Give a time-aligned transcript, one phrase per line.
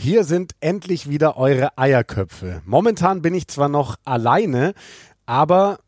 [0.00, 2.62] Hier sind endlich wieder eure Eierköpfe.
[2.64, 4.74] Momentan bin ich zwar noch alleine,
[5.26, 5.80] aber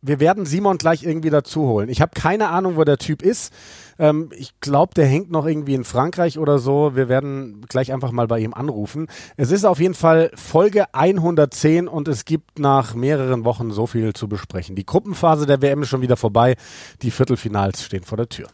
[0.00, 1.90] wir werden Simon gleich irgendwie dazu holen.
[1.90, 3.52] Ich habe keine Ahnung, wo der Typ ist.
[3.98, 6.96] Ähm, ich glaube, der hängt noch irgendwie in Frankreich oder so.
[6.96, 9.08] Wir werden gleich einfach mal bei ihm anrufen.
[9.36, 14.14] Es ist auf jeden Fall Folge 110 und es gibt nach mehreren Wochen so viel
[14.14, 14.74] zu besprechen.
[14.74, 16.56] Die Gruppenphase der WM ist schon wieder vorbei.
[17.02, 18.48] Die Viertelfinals stehen vor der Tür.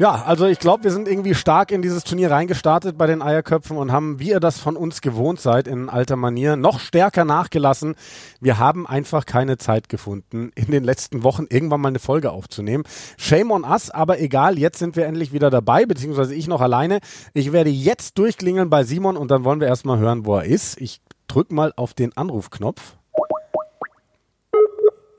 [0.00, 3.76] Ja, also ich glaube, wir sind irgendwie stark in dieses Turnier reingestartet bei den Eierköpfen
[3.76, 7.96] und haben, wie ihr das von uns gewohnt seid, in alter Manier, noch stärker nachgelassen.
[8.40, 12.84] Wir haben einfach keine Zeit gefunden, in den letzten Wochen irgendwann mal eine Folge aufzunehmen.
[13.18, 17.00] Shame on us, aber egal, jetzt sind wir endlich wieder dabei, beziehungsweise ich noch alleine.
[17.34, 20.80] Ich werde jetzt durchklingeln bei Simon und dann wollen wir erstmal hören, wo er ist.
[20.80, 22.96] Ich drück mal auf den Anrufknopf.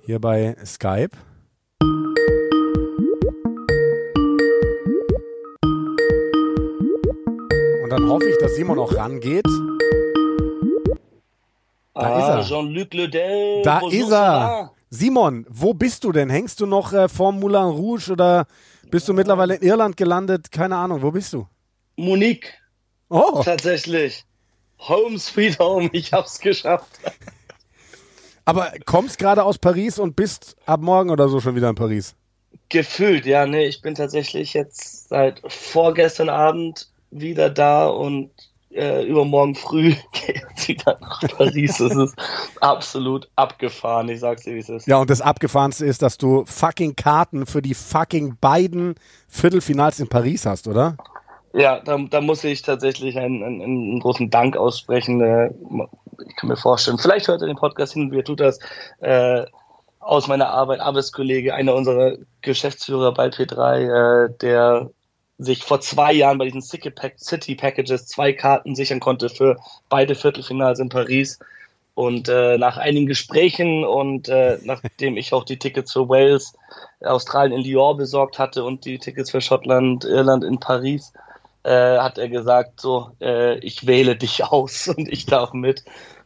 [0.02, 1.16] Hier bei Skype.
[7.92, 9.46] Dann hoffe ich, dass Simon auch rangeht.
[11.94, 12.56] Da ah, ist er.
[12.56, 13.62] Jean-Luc Ledel.
[13.64, 14.72] Da ist er.
[14.90, 16.30] Simon, wo bist du denn?
[16.30, 18.48] Hängst du noch äh, vorm Moulin Rouge oder
[18.90, 20.52] bist du mittlerweile in Irland gelandet?
[20.52, 21.48] Keine Ahnung, wo bist du?
[21.98, 22.54] Monique.
[23.10, 23.42] Oh.
[23.44, 24.26] Tatsächlich.
[24.80, 26.88] Home sweet home, ich hab's geschafft.
[28.46, 32.16] Aber kommst gerade aus Paris und bist ab morgen oder so schon wieder in Paris?
[32.70, 38.32] Gefühlt, ja, nee, ich bin tatsächlich jetzt seit vorgestern Abend wieder da und
[38.74, 41.78] äh, übermorgen früh geht es wieder nach Paris.
[41.78, 42.16] Das ist
[42.62, 44.10] absolut abgefahren.
[44.10, 44.88] Ich sag's dir, wie es ist.
[44.88, 48.96] Ja, und das Abgefahrenste ist, dass du fucking Karten für die fucking beiden
[49.28, 50.96] Viertelfinals in Paris hast, oder?
[51.54, 55.22] Ja, da, da muss ich tatsächlich einen, einen, einen großen Dank aussprechen.
[55.22, 55.52] Äh,
[56.28, 58.60] ich kann mir vorstellen, vielleicht hört er den Podcast hin, wie er tut das.
[59.00, 59.46] Äh,
[60.00, 64.90] aus meiner Arbeit, Arbeitskollege, einer unserer Geschäftsführer bei P3, äh, der
[65.42, 69.58] sich vor zwei Jahren bei diesen City Packages zwei Karten sichern konnte für
[69.90, 71.40] beide Viertelfinals in Paris.
[71.94, 76.54] Und äh, nach einigen Gesprächen und äh, nachdem ich auch die Tickets für Wales,
[77.02, 81.12] Australien in Lyon besorgt hatte und die Tickets für Schottland, Irland in Paris,
[81.64, 85.84] äh, hat er gesagt, so, äh, ich wähle dich aus und ich darf mit.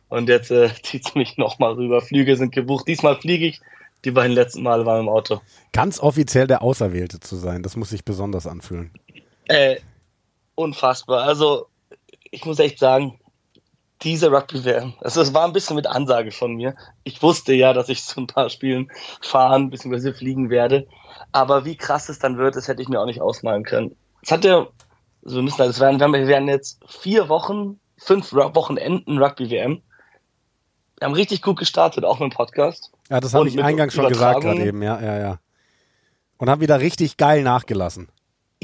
[0.10, 2.02] Und jetzt äh, zieht es mich nochmal rüber.
[2.02, 2.88] Flüge sind gebucht.
[2.88, 3.62] Diesmal fliege ich.
[4.04, 5.42] Die beiden letzten Male waren im Auto.
[5.74, 8.92] Ganz offiziell der Auserwählte zu sein, das muss sich besonders anfühlen.
[9.48, 9.78] Äh,
[10.56, 11.24] unfassbar.
[11.24, 11.68] Also,
[12.32, 13.20] ich muss echt sagen,
[14.02, 16.76] diese Rugby-WM, also es war ein bisschen mit Ansage von mir.
[17.04, 18.92] Ich wusste ja, dass ich zu ein paar Spielen
[19.22, 20.14] fahren bzw.
[20.14, 20.88] fliegen werde.
[21.32, 23.96] Aber wie krass es dann wird, das hätte ich mir auch nicht ausmalen können.
[24.22, 24.68] Es hat ja,
[25.24, 29.82] also wir müssen, das werden, wir werden jetzt vier Wochen, fünf Wochenenden Rugby-WM.
[31.00, 32.92] Wir haben richtig gut gestartet, auch mit dem Podcast.
[33.10, 35.40] Ja, das habe ich eingangs schon gesagt gerade eben, ja, ja, ja.
[36.38, 38.10] Und haben wieder richtig geil nachgelassen.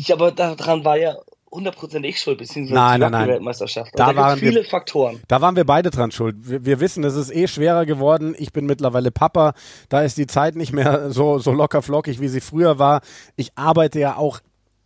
[0.02, 1.16] Ich, aber daran war ja
[1.52, 3.28] hundertprozentig schuld, beziehungsweise nein, nein, nein.
[3.28, 3.92] Weltmeisterschaft.
[3.96, 5.22] Da, da waren viele wir, Faktoren.
[5.28, 6.36] Da waren wir beide dran schuld.
[6.40, 8.34] Wir, wir, wissen, es ist eh schwerer geworden.
[8.40, 9.54] Ich bin mittlerweile Papa.
[9.90, 13.02] Da ist die Zeit nicht mehr so, so locker flockig, wie sie früher war.
[13.36, 14.40] Ich arbeite ja auch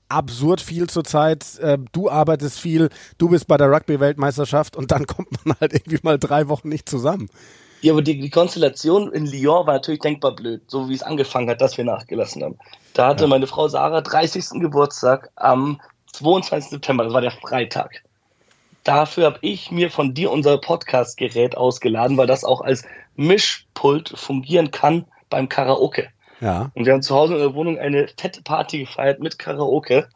[0.09, 1.57] absurd viel zurzeit.
[1.59, 5.99] Äh, du arbeitest viel, du bist bei der Rugby-Weltmeisterschaft und dann kommt man halt irgendwie
[6.03, 7.29] mal drei Wochen nicht zusammen.
[7.81, 11.49] Ja, aber die, die Konstellation in Lyon war natürlich denkbar blöd, so wie es angefangen
[11.49, 12.57] hat, dass wir nachgelassen haben.
[12.93, 13.27] Da hatte ja.
[13.27, 14.61] meine Frau Sarah 30.
[14.61, 15.79] Geburtstag am
[16.13, 16.71] 22.
[16.71, 18.03] September, das war der Freitag.
[18.83, 22.83] Dafür habe ich mir von dir unser Podcast-Gerät ausgeladen, weil das auch als
[23.15, 26.09] Mischpult fungieren kann beim Karaoke.
[26.39, 26.71] Ja.
[26.75, 30.07] Und wir haben zu Hause in der Wohnung eine fette Party gefeiert mit Karaoke.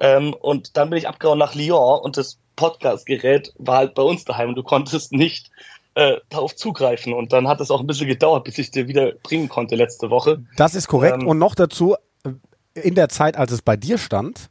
[0.00, 4.24] Ähm, und dann bin ich abgehauen nach Lyon und das Podcast-Gerät war halt bei uns
[4.24, 5.50] daheim und du konntest nicht
[5.96, 7.14] äh, darauf zugreifen.
[7.14, 10.10] Und dann hat es auch ein bisschen gedauert, bis ich dir wieder bringen konnte letzte
[10.10, 10.44] Woche.
[10.56, 11.22] Das ist korrekt.
[11.22, 12.30] Ähm, und noch dazu, äh,
[12.78, 14.50] in der Zeit, als es bei dir stand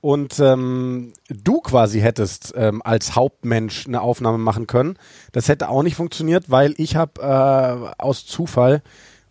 [0.00, 4.98] und ähm, du quasi hättest ähm, als Hauptmensch eine Aufnahme machen können,
[5.30, 8.82] das hätte auch nicht funktioniert, weil ich habe äh, aus Zufall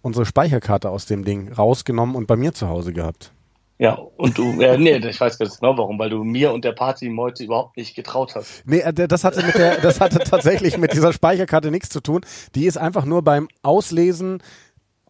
[0.01, 3.33] unsere Speicherkarte aus dem Ding rausgenommen und bei mir zu Hause gehabt.
[3.81, 6.71] Ja, und du, äh, nee, ich weiß ganz genau warum, weil du mir und der
[6.71, 8.61] Party heute überhaupt nicht getraut hast.
[8.63, 12.21] Nee, äh, das hatte mit der, das hatte tatsächlich mit dieser Speicherkarte nichts zu tun.
[12.53, 14.43] Die ist einfach nur beim Auslesen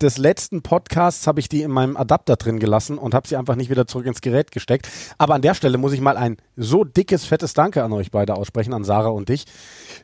[0.01, 3.55] des letzten Podcasts habe ich die in meinem Adapter drin gelassen und habe sie einfach
[3.55, 4.87] nicht wieder zurück ins Gerät gesteckt.
[5.17, 8.35] Aber an der Stelle muss ich mal ein so dickes, fettes Danke an euch beide
[8.35, 9.45] aussprechen, an Sarah und dich.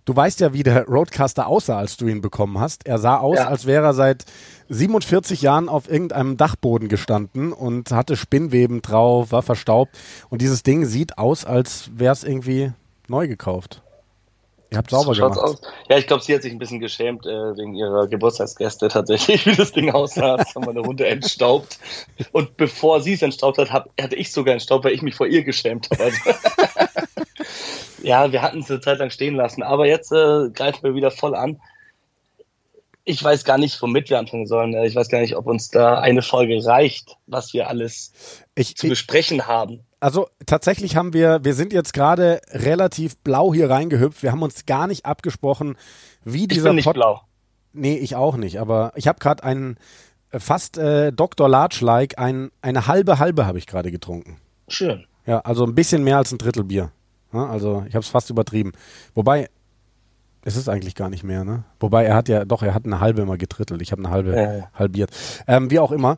[0.05, 2.85] Du weißt ja, wie der Roadcaster aussah, als du ihn bekommen hast.
[2.85, 3.47] Er sah aus, ja.
[3.47, 4.25] als wäre er seit
[4.69, 9.97] 47 Jahren auf irgendeinem Dachboden gestanden und hatte Spinnweben drauf, war verstaubt.
[10.29, 12.71] Und dieses Ding sieht aus, als wäre es irgendwie
[13.09, 13.81] Neu gekauft.
[14.69, 15.39] Ihr habt sauber gemacht.
[15.39, 15.61] Aus.
[15.89, 19.55] Ja, ich glaube, sie hat sich ein bisschen geschämt äh, wegen ihrer Geburtstagsgäste tatsächlich, wie
[19.55, 20.37] das Ding aussah.
[20.37, 21.79] Das haben wir eine Runde entstaubt.
[22.33, 25.27] Und bevor sie es entstaubt hat, hab, hatte ich sogar entstaubt, weil ich mich vor
[25.27, 26.03] ihr geschämt habe.
[26.03, 26.17] Also
[28.03, 29.63] ja, wir hatten es eine Zeit lang stehen lassen.
[29.63, 31.61] Aber jetzt äh, greifen wir wieder voll an.
[33.09, 34.73] Ich weiß gar nicht, womit wir anfangen sollen.
[34.83, 38.11] Ich weiß gar nicht, ob uns da eine Folge reicht, was wir alles
[38.55, 43.69] ich, zu besprechen haben also tatsächlich haben wir, wir sind jetzt gerade relativ blau hier
[43.69, 44.23] reingehüpft.
[44.23, 45.75] Wir haben uns gar nicht abgesprochen,
[46.23, 47.21] wie dieser ich bin nicht Pod blau.
[47.73, 49.77] Nee, ich auch nicht, aber ich habe gerade einen
[50.31, 51.49] äh, fast äh, Dr.
[51.49, 54.37] Large-like, ein, eine halbe halbe habe ich gerade getrunken.
[54.67, 55.05] Schön.
[55.25, 56.91] Ja, also ein bisschen mehr als ein Drittel Bier.
[57.33, 58.71] Ja, also ich habe es fast übertrieben.
[59.13, 59.49] Wobei,
[60.47, 61.65] es ist eigentlich gar nicht mehr, ne?
[61.77, 63.81] Wobei er hat ja, doch, er hat eine halbe immer getrittelt.
[63.81, 64.69] Ich habe eine halbe ja.
[64.73, 65.11] halbiert.
[65.45, 66.17] Ähm, wie auch immer.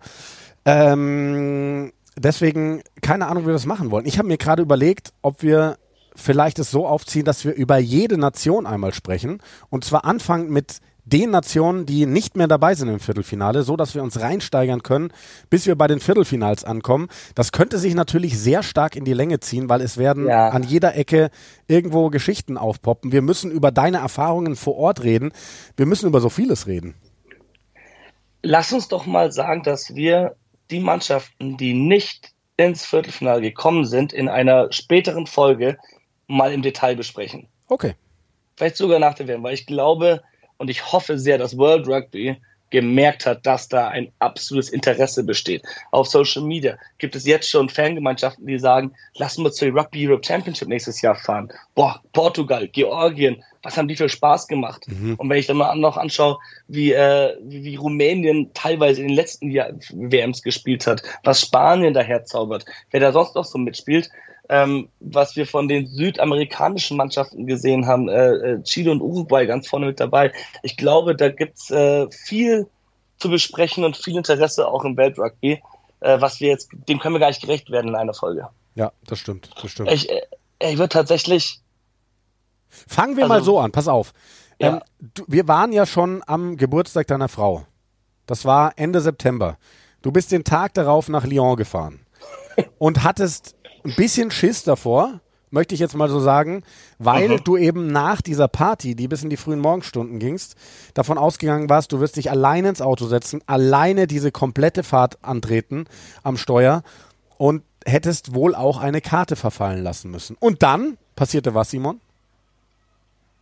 [0.65, 4.05] Ähm, deswegen keine Ahnung, wie wir das machen wollen.
[4.05, 5.77] Ich habe mir gerade überlegt, ob wir
[6.15, 9.41] vielleicht es so aufziehen, dass wir über jede Nation einmal sprechen.
[9.71, 10.77] Und zwar anfangen mit
[11.09, 15.11] den Nationen, die nicht mehr dabei sind im Viertelfinale, so dass wir uns reinsteigern können,
[15.49, 17.09] bis wir bei den Viertelfinals ankommen.
[17.35, 20.49] Das könnte sich natürlich sehr stark in die Länge ziehen, weil es werden ja.
[20.49, 21.29] an jeder Ecke
[21.67, 23.11] irgendwo Geschichten aufpoppen.
[23.11, 25.31] Wir müssen über deine Erfahrungen vor Ort reden.
[25.75, 26.95] Wir müssen über so vieles reden.
[28.41, 30.35] Lass uns doch mal sagen, dass wir
[30.71, 35.77] die Mannschaften, die nicht ins Viertelfinale gekommen sind, in einer späteren Folge
[36.27, 37.47] mal im Detail besprechen.
[37.67, 37.95] Okay.
[38.55, 40.21] Vielleicht sogar nach der WM, weil ich glaube
[40.59, 42.37] und ich hoffe sehr, dass World Rugby
[42.69, 45.63] gemerkt hat, dass da ein absolutes Interesse besteht.
[45.91, 50.23] Auf Social Media gibt es jetzt schon Fangemeinschaften, die sagen, lassen wir zur Rugby Europe
[50.23, 51.51] Championship nächstes Jahr fahren.
[51.73, 54.85] Boah, Portugal, Georgien, was haben die für Spaß gemacht?
[54.87, 55.15] Mhm.
[55.15, 59.15] Und wenn ich dann mal noch anschaue, wie, äh, wie, wie Rumänien teilweise in den
[59.15, 64.11] letzten Jahr WMs gespielt hat, was Spanien daher zaubert, wer da sonst noch so mitspielt,
[64.49, 69.67] ähm, was wir von den südamerikanischen Mannschaften gesehen haben, äh, äh, Chile und Uruguay ganz
[69.67, 70.33] vorne mit dabei.
[70.63, 72.67] Ich glaube, da gibt's äh, viel
[73.17, 75.61] zu besprechen und viel Interesse auch im Weltrugby,
[75.99, 78.49] äh, was wir jetzt, dem können wir gar nicht gerecht werden in einer Folge.
[78.73, 79.91] Ja, das stimmt, das stimmt.
[79.91, 80.21] Ich, äh,
[80.59, 81.61] ich würde tatsächlich.
[82.67, 84.13] Fangen wir also, mal so an, pass auf.
[84.59, 84.67] Ja.
[84.67, 84.81] Ähm,
[85.13, 87.65] du, wir waren ja schon am Geburtstag deiner Frau.
[88.25, 89.57] Das war Ende September.
[90.01, 91.99] Du bist den Tag darauf nach Lyon gefahren
[92.79, 93.55] und hattest
[93.89, 95.19] ein bisschen Schiss davor,
[95.51, 96.63] möchte ich jetzt mal so sagen,
[96.97, 97.43] weil mhm.
[97.43, 100.55] du eben nach dieser Party, die bis in die frühen Morgenstunden gingst,
[100.93, 105.85] davon ausgegangen warst, du wirst dich alleine ins Auto setzen, alleine diese komplette Fahrt antreten
[106.23, 106.83] am Steuer
[107.37, 110.35] und hättest wohl auch eine Karte verfallen lassen müssen.
[110.39, 111.99] Und dann passierte was, Simon?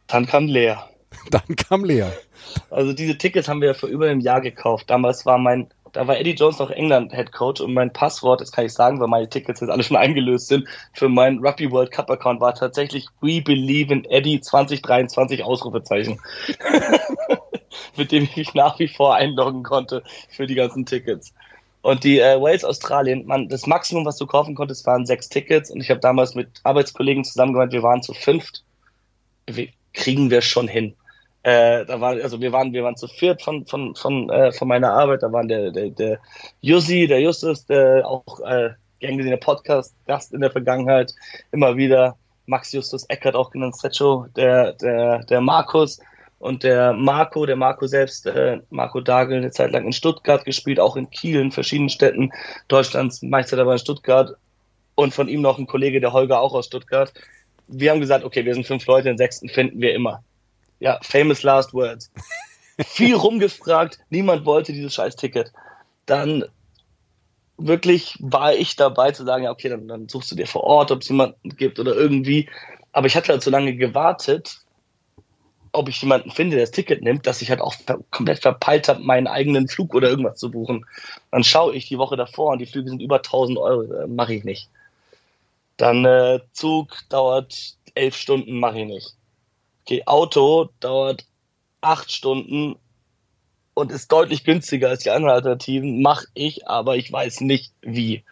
[0.07, 0.89] Dann kam leer.
[1.31, 2.13] Dann kam leer.
[2.69, 4.89] Also diese Tickets haben wir ja vor über einem Jahr gekauft.
[4.89, 5.67] Damals war mein
[5.97, 8.99] da war Eddie Jones noch England Head Coach und mein Passwort, das kann ich sagen,
[8.99, 12.53] weil meine Tickets jetzt alle schon eingelöst sind, für meinen Rugby World Cup Account war
[12.53, 16.19] tatsächlich We Believe in Eddie 2023 Ausrufezeichen.
[17.97, 21.33] Mit dem ich mich nach wie vor einloggen konnte für die ganzen Tickets.
[21.81, 25.71] Und die äh, Wales Australien, man, das Maximum, was du kaufen konntest, waren sechs Tickets
[25.71, 28.63] und ich habe damals mit Arbeitskollegen zusammen gemeint, wir waren zu fünft.
[29.47, 30.94] Wir kriegen wir schon hin.
[31.47, 34.67] Äh, da war, also wir waren, wir waren zu viert von, von, von, äh, von
[34.67, 35.23] meiner Arbeit.
[35.23, 36.19] Da waren der, der, der
[36.59, 41.15] Jussi, der Justus, der auch äh, gern gesehener Podcast-Gast in der Vergangenheit,
[41.53, 42.17] immer wieder.
[42.47, 46.01] Max Justus Eckert auch genannt, Secho, der, der, der Markus
[46.39, 50.81] und der Marco, der Marco selbst, äh, Marco Dagel, eine Zeit lang in Stuttgart gespielt,
[50.81, 52.30] auch in Kiel, in verschiedenen Städten
[52.68, 54.35] Deutschlands, Meister dabei in Stuttgart
[54.95, 57.13] und von ihm noch ein Kollege, der Holger, auch aus Stuttgart.
[57.69, 60.21] Wir haben gesagt, okay, wir sind fünf Leute, den sechsten finden wir immer.
[60.80, 62.12] Ja, famous last words.
[62.86, 65.52] Viel rumgefragt, niemand wollte dieses scheiß Ticket.
[66.06, 66.46] Dann
[67.57, 70.92] wirklich war ich dabei zu sagen, ja, okay, dann, dann suchst du dir vor Ort,
[70.92, 72.50] ob es jemanden gibt oder irgendwie.
[72.92, 74.60] Aber ich hatte halt so lange gewartet,
[75.72, 77.76] ob ich jemanden finde, der das Ticket nimmt, dass ich halt auch
[78.12, 80.86] komplett verpeilt habe, meinen eigenen Flug oder irgendwas zu buchen.
[81.31, 84.36] Dann schaue ich die Woche davor und die Flüge sind über 1000 Euro, äh, mache
[84.36, 84.69] ich nicht.
[85.78, 89.17] Dann äh, Zug dauert elf Stunden, mache ich nicht
[89.87, 91.25] okay, Auto dauert
[91.79, 92.75] acht Stunden
[93.73, 98.25] und ist deutlich günstiger als die anderen Alternativen, mache ich, aber ich weiß nicht wie.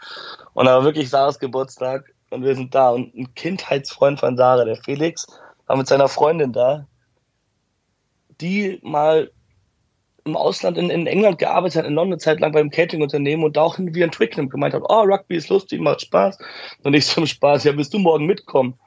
[0.53, 4.75] Und aber wirklich Sarahs Geburtstag und wir sind da und ein Kindheitsfreund von Sarah, der
[4.75, 5.27] Felix,
[5.67, 6.87] war mit seiner Freundin da,
[8.41, 9.31] die mal
[10.25, 13.55] im Ausland in, in England gearbeitet hat, in London eine Zeit lang beim Catering-Unternehmen und
[13.55, 16.37] da auch wie ein Twickenham gemeint hat, oh, Rugby ist lustig, macht Spaß.
[16.83, 18.77] Und ich im Spaß, ja, willst du morgen mitkommen?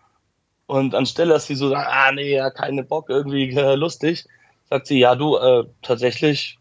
[0.69, 4.27] Und anstelle, dass sie so sagt, ah nee, ja, keine Bock, irgendwie äh, lustig,
[4.69, 6.59] sagt sie, ja, du, äh, tatsächlich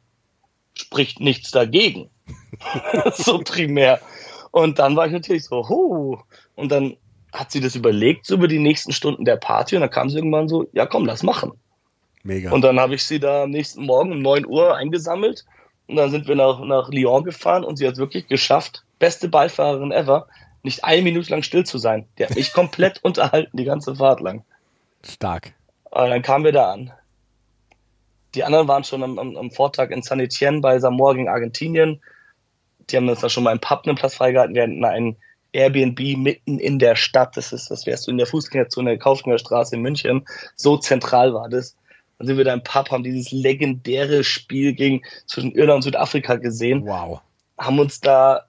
[0.74, 2.10] spricht nichts dagegen.
[3.14, 4.00] so primär.
[4.52, 6.18] Und dann war ich natürlich so, huh.
[6.56, 6.96] Und dann
[7.34, 10.18] hat sie das überlegt, so über die nächsten Stunden der Party und dann kam sie
[10.18, 11.52] irgendwann so, ja komm, lass machen.
[12.24, 12.52] Mega.
[12.52, 15.46] Und dann habe ich sie da am nächsten Morgen um 9 Uhr eingesammelt
[15.88, 19.92] und dann sind wir nach, nach Lyon gefahren und sie hat wirklich geschafft, beste Beifahrerin
[19.92, 20.28] ever,
[20.68, 22.08] nicht eine Minute lang still zu sein.
[22.18, 24.44] Die hat mich komplett unterhalten, die ganze Fahrt lang.
[25.04, 25.54] Stark.
[25.90, 26.92] Und dann kamen wir da an.
[28.36, 32.02] Die anderen waren schon am, am, am Vortag in San Etienne bei Samoa gegen Argentinien.
[32.90, 34.56] Die haben uns da schon mal im Pub einen Platz freigehalten.
[34.56, 35.16] Wir hatten ein
[35.54, 37.36] Airbnb mitten in der Stadt.
[37.36, 40.26] Das ist, das wärst du in der Fußgängerzone der Kaufgängerstraße in München.
[40.56, 41.76] So zentral war das.
[42.18, 46.36] Dann sind wir da im Pub, haben dieses legendäre Spiel gegen, zwischen Irland und Südafrika
[46.36, 46.86] gesehen.
[46.86, 47.22] Wow.
[47.58, 48.46] Haben uns da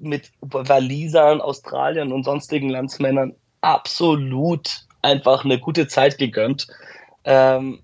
[0.00, 6.66] mit Walisern, Australien und sonstigen Landsmännern absolut einfach eine gute Zeit gegönnt.
[7.24, 7.82] Ähm,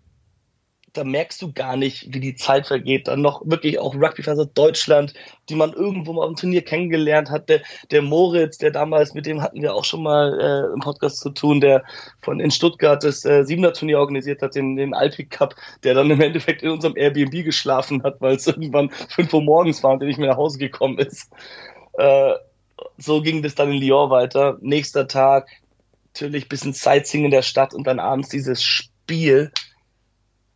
[0.98, 3.08] da merkst du gar nicht, wie die Zeit vergeht.
[3.08, 5.14] Dann noch wirklich auch Rugbyfans Deutschland,
[5.48, 7.48] die man irgendwo mal auf dem Turnier kennengelernt hat.
[7.48, 7.60] Der,
[7.90, 11.30] der Moritz, der damals, mit dem hatten wir auch schon mal äh, im Podcast zu
[11.30, 11.84] tun, der
[12.22, 16.10] von in Stuttgart das äh, Siebener Turnier organisiert hat, den, den Alpic Cup, der dann
[16.10, 20.00] im Endeffekt in unserem Airbnb geschlafen hat, weil es irgendwann fünf Uhr morgens war und
[20.00, 21.30] der nicht mehr nach Hause gekommen ist.
[21.98, 22.34] Äh,
[22.96, 24.56] so ging das dann in Lyon weiter.
[24.60, 25.48] Nächster Tag,
[26.14, 29.50] natürlich ein bisschen Sightseeing in der Stadt und dann abends dieses Spiel.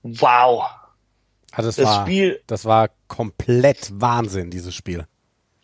[0.03, 0.65] Wow.
[1.53, 5.07] Also das, Das war, Spiel- das war komplett Wahnsinn, dieses Spiel.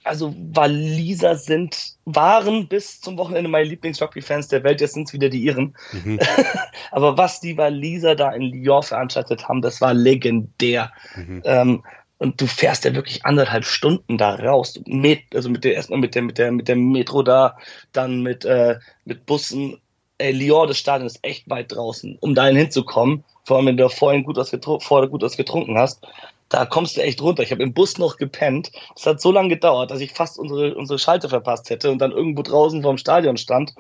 [0.04, 5.28] Also Waliser sind, waren bis zum Wochenende meine Lieblings-Rugby-Fans der Welt, jetzt sind es wieder
[5.28, 5.76] die ihren.
[5.92, 6.18] Mhm.
[6.92, 10.92] Aber was die Waliser da in Lyon veranstaltet haben, das war legendär.
[11.14, 11.42] Mhm.
[11.44, 11.84] Ähm,
[12.18, 14.80] und du fährst ja wirklich anderthalb Stunden da raus.
[14.86, 17.56] Met, also mit der erstmal mit der mit der mit der Metro da,
[17.92, 19.80] dann mit äh, mit Bussen.
[20.20, 23.22] Ey, Lyon, das Stadion ist echt weit draußen, um dahin hinzukommen.
[23.44, 26.04] Vor allem, wenn du vorhin gut was, vorher gut was getrunken hast,
[26.48, 27.44] da kommst du echt runter.
[27.44, 28.72] Ich habe im Bus noch gepennt.
[28.96, 32.10] Das hat so lange gedauert, dass ich fast unsere unsere Schalte verpasst hätte und dann
[32.10, 33.74] irgendwo draußen vorm Stadion stand.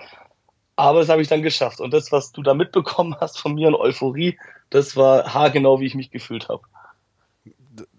[0.76, 1.80] Aber das habe ich dann geschafft.
[1.80, 4.38] Und das, was du da mitbekommen hast von mir in Euphorie,
[4.70, 6.62] das war haargenau, wie ich mich gefühlt habe.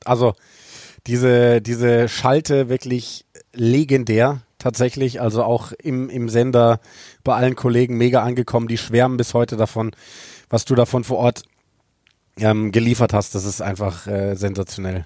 [0.05, 0.33] Also
[1.07, 5.21] diese, diese Schalte wirklich legendär tatsächlich.
[5.21, 6.79] Also auch im, im Sender
[7.23, 8.67] bei allen Kollegen mega angekommen.
[8.67, 9.91] Die schwärmen bis heute davon,
[10.49, 11.43] was du davon vor Ort
[12.37, 13.35] ähm, geliefert hast.
[13.35, 15.05] Das ist einfach äh, sensationell.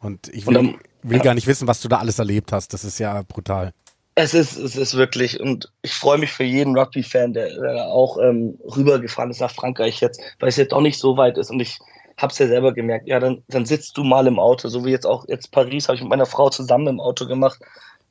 [0.00, 1.24] Und ich will, Und dann- will ja.
[1.24, 2.72] gar nicht wissen, was du da alles erlebt hast.
[2.72, 3.72] Das ist ja brutal.
[4.16, 8.18] Es ist, es ist wirklich, und ich freue mich für jeden Rugby-Fan, der, der auch
[8.18, 11.50] ähm, rübergefahren ist nach Frankreich jetzt, weil es jetzt auch nicht so weit ist.
[11.50, 11.78] Und ich
[12.20, 14.90] habe es ja selber gemerkt, ja, dann, dann sitzt du mal im Auto, so wie
[14.90, 17.60] jetzt auch jetzt Paris, habe ich mit meiner Frau zusammen im Auto gemacht.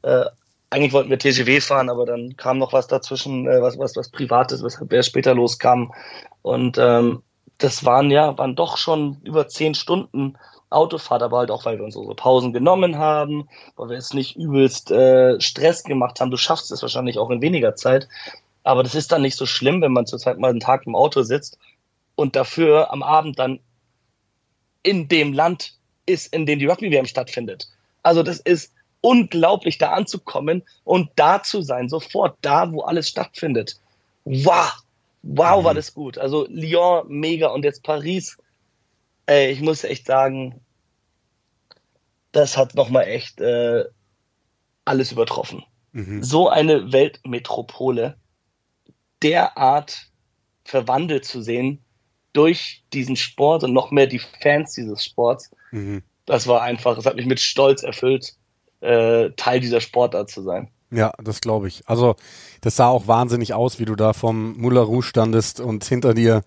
[0.01, 0.25] Äh,
[0.69, 4.09] eigentlich wollten wir TGW fahren, aber dann kam noch was dazwischen, äh, was, was, was
[4.09, 5.91] Privates, weshalb wir später loskamen.
[6.41, 7.23] Und ähm,
[7.57, 10.37] das waren ja, waren doch schon über zehn Stunden
[10.69, 14.35] Autofahrt, aber halt auch, weil wir uns unsere Pausen genommen haben, weil wir jetzt nicht
[14.35, 16.29] übelst äh, Stress gemacht haben.
[16.29, 18.07] Du schaffst es wahrscheinlich auch in weniger Zeit.
[18.63, 21.23] Aber das ist dann nicht so schlimm, wenn man zurzeit mal einen Tag im Auto
[21.23, 21.57] sitzt
[22.15, 23.59] und dafür am Abend dann
[24.83, 25.73] in dem Land
[26.05, 27.67] ist, in dem die Rugby-WM stattfindet.
[28.03, 33.79] Also das ist unglaublich, da anzukommen und da zu sein, sofort da, wo alles stattfindet.
[34.25, 34.73] Wow,
[35.23, 36.17] wow, war das gut.
[36.17, 38.37] Also Lyon, mega und jetzt Paris.
[39.25, 40.59] Ey, ich muss echt sagen,
[42.31, 43.85] das hat nochmal echt äh,
[44.85, 45.63] alles übertroffen.
[45.93, 46.23] Mhm.
[46.23, 48.17] So eine Weltmetropole
[49.21, 50.09] derart
[50.63, 51.83] verwandelt zu sehen
[52.33, 56.01] durch diesen Sport und noch mehr die Fans dieses Sports, Mhm.
[56.25, 58.33] das war einfach, es hat mich mit Stolz erfüllt,
[58.81, 60.69] äh, Teil dieser Sportart zu sein.
[60.91, 61.83] Ja, das glaube ich.
[61.87, 62.15] Also,
[62.61, 66.41] das sah auch wahnsinnig aus, wie du da vom Moulin Rouge standest und hinter dir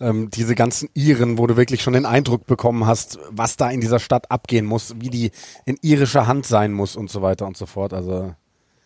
[0.00, 3.80] ähm, diese ganzen Iren, wo du wirklich schon den Eindruck bekommen hast, was da in
[3.80, 5.30] dieser Stadt abgehen muss, wie die
[5.64, 7.92] in irischer Hand sein muss und so weiter und so fort.
[7.94, 8.34] Also,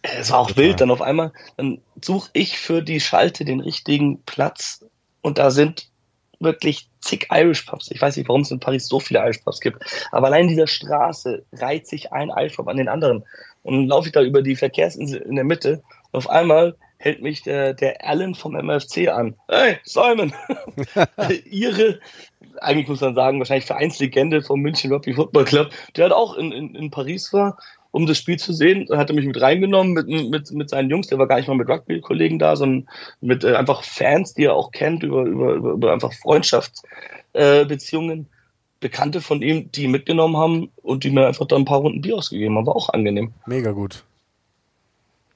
[0.02, 0.64] Es war auch Total.
[0.64, 4.84] wild, dann auf einmal, dann suche ich für die Schalte den richtigen Platz
[5.20, 5.90] und da sind
[6.42, 7.90] wirklich zig Irish Pubs.
[7.90, 10.48] Ich weiß nicht, warum es in Paris so viele Irish Pubs gibt, aber allein in
[10.48, 13.24] dieser Straße reiht sich ein Irish Pub an den anderen.
[13.62, 17.20] Und dann laufe ich da über die Verkehrsinsel in der Mitte und auf einmal hält
[17.20, 19.34] mich der, der Alan vom MFC an.
[19.48, 20.32] Hey, Simon!
[21.50, 22.00] Ihre,
[22.60, 26.52] eigentlich muss man sagen, wahrscheinlich Vereinslegende vom München Rugby Football Club, der halt auch in,
[26.52, 27.58] in, in Paris war,
[27.92, 28.88] um das Spiel zu sehen.
[28.90, 31.06] Hat er mich mit reingenommen mit, mit, mit seinen Jungs.
[31.06, 32.88] Der war gar nicht mal mit Rugby-Kollegen da, sondern
[33.20, 38.20] mit äh, einfach Fans, die er auch kennt, über, über, über, über einfach Freundschaftsbeziehungen.
[38.20, 38.24] Äh.
[38.80, 42.02] Bekannte von ihm, die ihn mitgenommen haben und die mir einfach dann ein paar Runden
[42.02, 42.66] Bier ausgegeben haben.
[42.66, 43.32] War auch angenehm.
[43.46, 44.02] mega gut.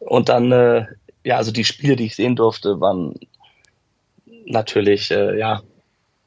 [0.01, 0.87] Und dann, äh,
[1.25, 3.15] ja, also die Spiele, die ich sehen durfte, waren
[4.45, 5.63] natürlich, äh, ja,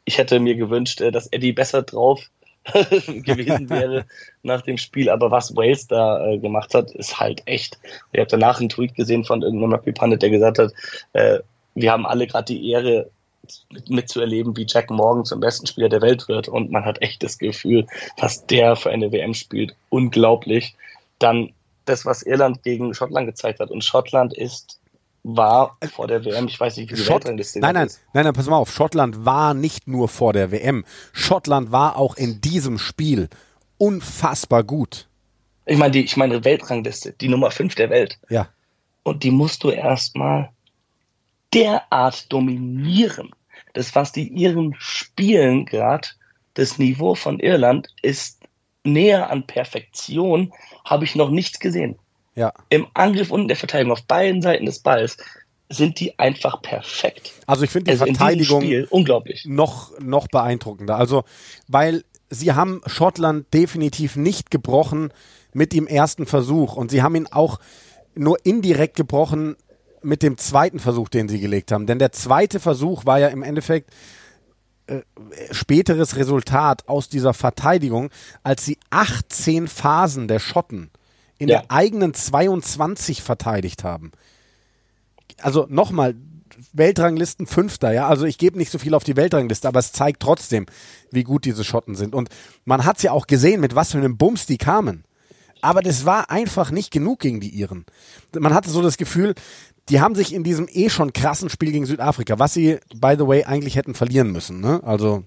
[0.06, 2.30] ich hätte mir gewünscht, äh, dass Eddie besser drauf
[3.08, 4.06] gewesen wäre
[4.44, 5.10] nach dem Spiel.
[5.10, 7.80] Aber was Wales da äh, gemacht hat, ist halt echt.
[8.12, 10.74] Ich habe danach einen Tweet gesehen von irgendeinem Rugby-Pundit, der gesagt hat,
[11.14, 11.40] äh,
[11.76, 13.10] wir haben alle gerade die Ehre,
[13.88, 16.48] mitzuerleben, wie Jack Morgan zum besten Spieler der Welt wird.
[16.48, 19.76] Und man hat echt das Gefühl, was der für eine WM spielt.
[19.90, 20.76] Unglaublich.
[21.20, 21.54] Dann
[21.86, 23.72] das, was Irland gegen Schottland gezeigt hat.
[23.72, 24.79] Und Schottland ist
[25.24, 28.02] war vor der WM, ich weiß nicht, wie die Schott Weltrangliste nein, nein, ist.
[28.14, 28.72] Nein, nein, pass mal auf.
[28.72, 30.86] Schottland war nicht nur vor der WM.
[31.14, 33.30] Schottland war auch in diesem Spiel
[33.78, 35.08] unfassbar gut.
[35.66, 38.18] Ich meine, die, ich meine Weltrangliste, die Nummer 5 der Welt.
[38.30, 38.48] Ja.
[39.04, 40.50] Und die musst du erstmal
[41.54, 43.32] derart dominieren.
[43.74, 46.08] Das, was die Iren spielen gerade,
[46.56, 48.40] das Niveau von Irland ist
[48.84, 50.52] näher an Perfektion,
[50.86, 51.98] habe ich noch nichts gesehen.
[52.36, 52.54] Ja.
[52.70, 55.18] Im Angriff und in der Verteidigung auf beiden Seiten des Balls
[55.70, 57.34] sind die einfach perfekt.
[57.46, 59.46] Also ich finde die also Verteidigung unglaublich.
[59.46, 60.96] Noch, noch beeindruckender.
[60.96, 61.24] Also,
[61.68, 65.14] weil sie haben Schottland definitiv nicht gebrochen
[65.54, 67.60] mit dem ersten Versuch und sie haben ihn auch
[68.16, 69.56] nur indirekt gebrochen
[70.02, 71.86] mit dem zweiten Versuch, den sie gelegt haben.
[71.86, 73.92] Denn der zweite Versuch war ja im Endeffekt
[74.88, 75.02] äh,
[75.52, 78.10] späteres Resultat aus dieser Verteidigung,
[78.44, 80.90] als sie 18 Phasen der Schotten
[81.40, 81.60] in ja.
[81.60, 84.12] der eigenen 22 verteidigt haben.
[85.42, 86.16] Also nochmal,
[86.74, 88.08] Weltranglisten Fünfter, ja.
[88.08, 90.66] Also ich gebe nicht so viel auf die Weltrangliste, aber es zeigt trotzdem,
[91.12, 92.14] wie gut diese Schotten sind.
[92.14, 92.30] Und
[92.66, 95.04] man hat es ja auch gesehen, mit was für einem Bums die kamen.
[95.62, 97.86] Aber das war einfach nicht genug gegen die Iren.
[98.38, 99.36] Man hatte so das Gefühl,
[99.90, 103.28] die haben sich in diesem eh schon krassen Spiel gegen Südafrika, was sie, by the
[103.28, 104.62] way, eigentlich hätten verlieren müssen.
[104.62, 104.82] Ne?
[104.84, 105.24] Also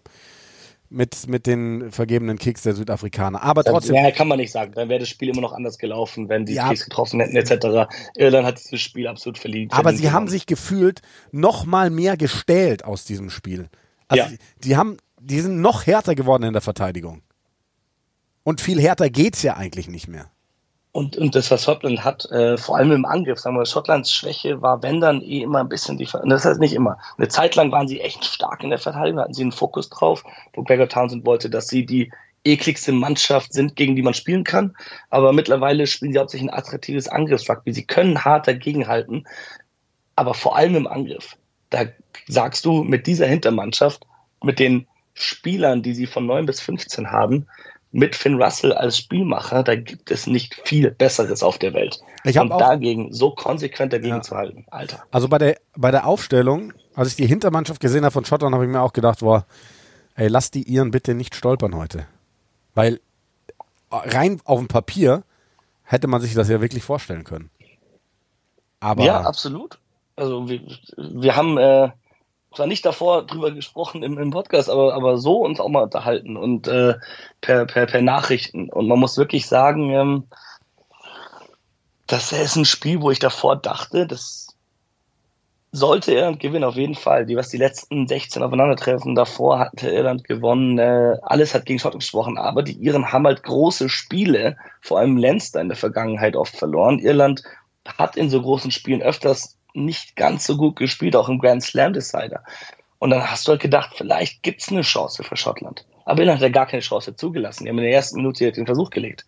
[0.92, 3.42] mit, mit den vergebenen Kicks der Südafrikaner.
[3.42, 3.96] Aber trotzdem.
[3.96, 4.72] Ja, kann man nicht sagen.
[4.74, 6.68] Dann wäre das Spiel immer noch anders gelaufen, wenn die ja.
[6.68, 7.90] Kicks getroffen hätten, etc.
[8.16, 9.70] Irland hat dieses Spiel absolut verliehen.
[9.72, 13.68] Aber sie haben sich gefühlt noch mal mehr gestählt aus diesem Spiel.
[14.08, 14.30] Also ja.
[14.62, 17.22] die haben, die sind noch härter geworden in der Verteidigung.
[18.44, 20.30] Und viel härter geht's ja eigentlich nicht mehr.
[20.92, 24.60] Und, und das, was Schottland hat, äh, vor allem im Angriff, sagen wir, Schottlands Schwäche
[24.60, 26.98] war, wenn dann eh immer ein bisschen die, das heißt nicht immer.
[27.16, 30.22] Eine Zeit lang waren sie echt stark in der Verteidigung, hatten sie einen Fokus drauf,
[30.52, 32.12] wo Gregor Townsend wollte, dass sie die
[32.44, 34.76] ekligste Mannschaft sind, gegen die man spielen kann.
[35.08, 37.72] Aber mittlerweile spielen sie hauptsächlich ein attraktives Angriffsrugby.
[37.72, 39.26] Sie können hart dagegenhalten,
[40.16, 41.38] aber vor allem im Angriff.
[41.70, 41.84] Da
[42.28, 44.06] sagst du, mit dieser Hintermannschaft,
[44.42, 47.46] mit den Spielern, die sie von 9 bis 15 haben,
[47.92, 52.00] mit Finn Russell als Spielmacher, da gibt es nicht viel Besseres auf der Welt.
[52.24, 54.22] Ich Und dagegen so konsequent dagegen ja.
[54.22, 55.04] zu halten, Alter.
[55.10, 58.64] Also bei der, bei der Aufstellung, als ich die Hintermannschaft gesehen habe von Schottland, habe
[58.64, 59.46] ich mir auch gedacht, boah,
[60.14, 62.06] ey, lass die Iren bitte nicht stolpern heute.
[62.74, 63.00] Weil
[63.90, 65.22] rein auf dem Papier
[65.82, 67.50] hätte man sich das ja wirklich vorstellen können.
[68.80, 69.78] Aber ja, absolut.
[70.16, 70.60] Also wir,
[70.96, 71.90] wir haben äh,
[72.54, 76.36] zwar nicht davor drüber gesprochen im, im Podcast, aber, aber so uns auch mal unterhalten
[76.36, 76.94] und äh,
[77.40, 78.68] per, per, per Nachrichten.
[78.68, 80.24] Und man muss wirklich sagen, ähm,
[82.06, 84.42] das ist ein Spiel, wo ich davor dachte, das
[85.72, 87.24] sollte Irland gewinnen, auf jeden Fall.
[87.24, 90.78] Die, was die letzten 16 aufeinandertreffen, davor hatte Irland gewonnen.
[90.78, 95.16] Äh, alles hat gegen Schottland gesprochen, aber die Iren haben halt große Spiele, vor allem
[95.16, 96.98] Leinster in der Vergangenheit oft verloren.
[96.98, 97.42] Irland
[97.98, 101.92] hat in so großen Spielen öfters nicht ganz so gut gespielt, auch im Grand Slam
[101.92, 102.44] Decider.
[102.98, 105.84] Und dann hast du halt gedacht, vielleicht gibt's eine Chance für Schottland.
[106.04, 107.64] Aber Irland hat ja gar keine Chance zugelassen.
[107.64, 109.24] Die haben in der ersten Minute den Versuch gelegt.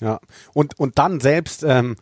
[0.00, 0.20] Ja,
[0.52, 1.96] und, und dann selbst, ähm,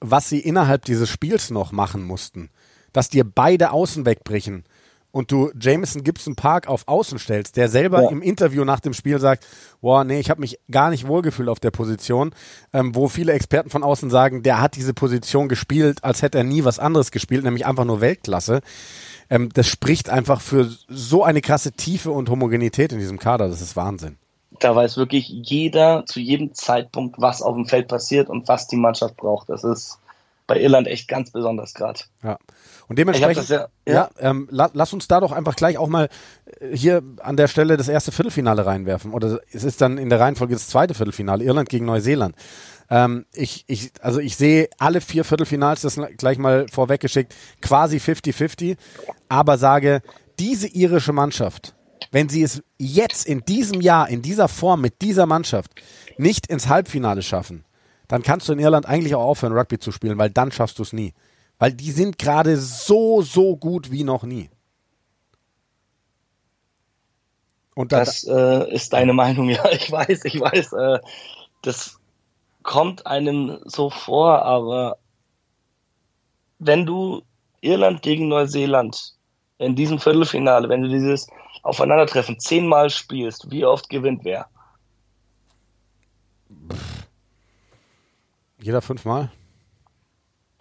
[0.00, 2.50] was sie innerhalb dieses Spiels noch machen mussten,
[2.92, 4.64] dass dir beide Außen wegbrechen
[5.10, 8.10] und du Jameson Gibson Park auf Außen stellst, der selber ja.
[8.10, 9.46] im Interview nach dem Spiel sagt,
[9.80, 12.34] boah, nee, ich habe mich gar nicht wohlgefühlt auf der Position,
[12.72, 16.44] ähm, wo viele Experten von außen sagen, der hat diese Position gespielt, als hätte er
[16.44, 18.60] nie was anderes gespielt, nämlich einfach nur Weltklasse.
[19.30, 23.60] Ähm, das spricht einfach für so eine krasse Tiefe und Homogenität in diesem Kader, das
[23.60, 24.16] ist Wahnsinn.
[24.60, 28.76] Da weiß wirklich jeder zu jedem Zeitpunkt, was auf dem Feld passiert und was die
[28.76, 29.48] Mannschaft braucht.
[29.48, 29.98] Das ist
[30.48, 32.00] bei Irland echt ganz besonders gerade.
[32.24, 32.38] Ja.
[32.88, 33.94] Und dementsprechend, ja, ja.
[33.94, 36.08] ja ähm, la, lass uns da doch einfach gleich auch mal
[36.58, 39.12] äh, hier an der Stelle das erste Viertelfinale reinwerfen.
[39.12, 42.34] Oder es ist dann in der Reihenfolge das zweite Viertelfinale, Irland gegen Neuseeland.
[42.90, 48.78] Ähm, ich, ich, also ich sehe alle vier Viertelfinals, das gleich mal vorweggeschickt, quasi 50-50,
[49.28, 50.00] aber sage,
[50.38, 51.74] diese irische Mannschaft,
[52.10, 55.72] wenn sie es jetzt in diesem Jahr, in dieser Form, mit dieser Mannschaft
[56.16, 57.64] nicht ins Halbfinale schaffen,
[58.08, 60.82] dann kannst du in Irland eigentlich auch aufhören, Rugby zu spielen, weil dann schaffst du
[60.82, 61.12] es nie.
[61.58, 64.48] Weil die sind gerade so, so gut wie noch nie.
[67.74, 70.72] Und da, das äh, ist deine Meinung, ja, ich weiß, ich weiß.
[70.72, 70.98] Äh,
[71.62, 72.00] das
[72.62, 74.98] kommt einem so vor, aber
[76.58, 77.22] wenn du
[77.60, 79.14] Irland gegen Neuseeland
[79.58, 81.28] in diesem Viertelfinale, wenn du dieses
[81.62, 84.48] Aufeinandertreffen zehnmal spielst, wie oft gewinnt wer?
[88.60, 89.30] Jeder fünfmal.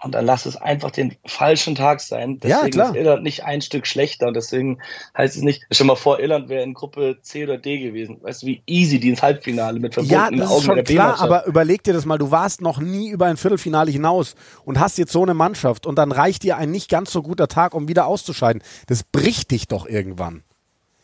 [0.04, 2.40] Und dann lass es einfach den falschen Tag sein.
[2.40, 2.90] Deswegen ja, klar.
[2.92, 4.28] ist Irland nicht ein Stück schlechter.
[4.28, 4.80] Und deswegen
[5.18, 8.22] heißt es nicht, stell mal vor, Irland wäre in Gruppe C oder D gewesen.
[8.22, 11.20] Weißt du, wie easy die ins Halbfinale mit verbundenen Ja, das Augen ist schon klar,
[11.20, 15.00] aber überleg dir das mal, du warst noch nie über ein Viertelfinale hinaus und hast
[15.00, 17.88] jetzt so eine Mannschaft und dann reicht dir ein nicht ganz so guter Tag, um
[17.88, 18.62] wieder auszuscheiden.
[18.86, 20.44] Das bricht dich doch irgendwann.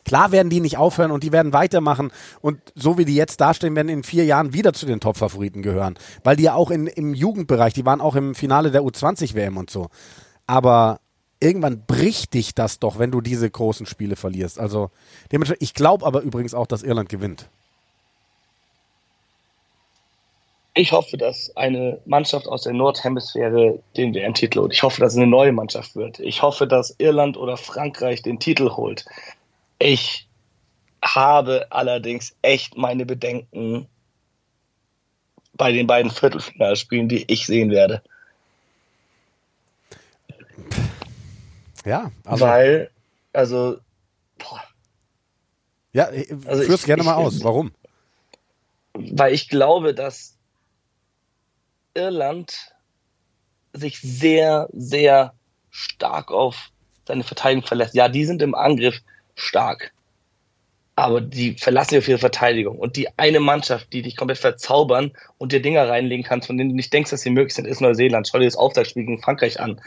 [0.05, 2.11] Klar werden die nicht aufhören und die werden weitermachen
[2.41, 5.95] und so wie die jetzt dastehen, werden in vier Jahren wieder zu den Top-Favoriten gehören.
[6.23, 9.69] Weil die ja auch in, im Jugendbereich, die waren auch im Finale der U20-WM und
[9.69, 9.89] so.
[10.47, 10.99] Aber
[11.39, 14.59] irgendwann bricht dich das doch, wenn du diese großen Spiele verlierst.
[14.59, 14.89] Also
[15.31, 17.49] dementsprechend, ich glaube aber übrigens auch, dass Irland gewinnt.
[20.75, 24.73] Ich hoffe, dass eine Mannschaft aus der Nordhemisphäre den WM-Titel holt.
[24.73, 26.19] Ich hoffe, dass es eine neue Mannschaft wird.
[26.19, 29.05] Ich hoffe, dass Irland oder Frankreich den Titel holt.
[29.83, 30.29] Ich
[31.03, 33.85] habe allerdings echt meine Bedenken
[35.55, 38.01] bei den beiden Viertelfinalspielen, die ich sehen werde.
[41.83, 42.91] Ja, also, Weil,
[43.33, 43.77] also,
[44.37, 44.63] boah,
[45.91, 47.43] ja, äh, Also führ's ich- gerne mal ich- aus.
[47.43, 47.73] Warum?
[48.95, 50.37] weil ich glaube, dass
[51.93, 52.73] Irland
[53.73, 55.33] sich sehr, sehr
[55.71, 56.69] stark auf
[57.05, 57.95] seine Verteidigung verlässt.
[57.95, 59.01] Ja, die sind im Angriff
[59.35, 59.93] stark,
[60.95, 62.77] aber die verlassen sich auf ihre Verteidigung.
[62.77, 66.71] Und die eine Mannschaft, die dich komplett verzaubern und dir Dinger reinlegen kannst, von denen
[66.71, 68.27] du nicht denkst, dass sie möglich sind, ist Neuseeland.
[68.27, 69.81] Schau dir das Auftaktspiel gegen Frankreich an.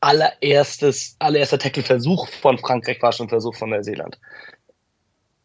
[0.00, 4.18] Allererstes, allererster Tackle-Versuch von Frankreich war schon ein Versuch von Neuseeland.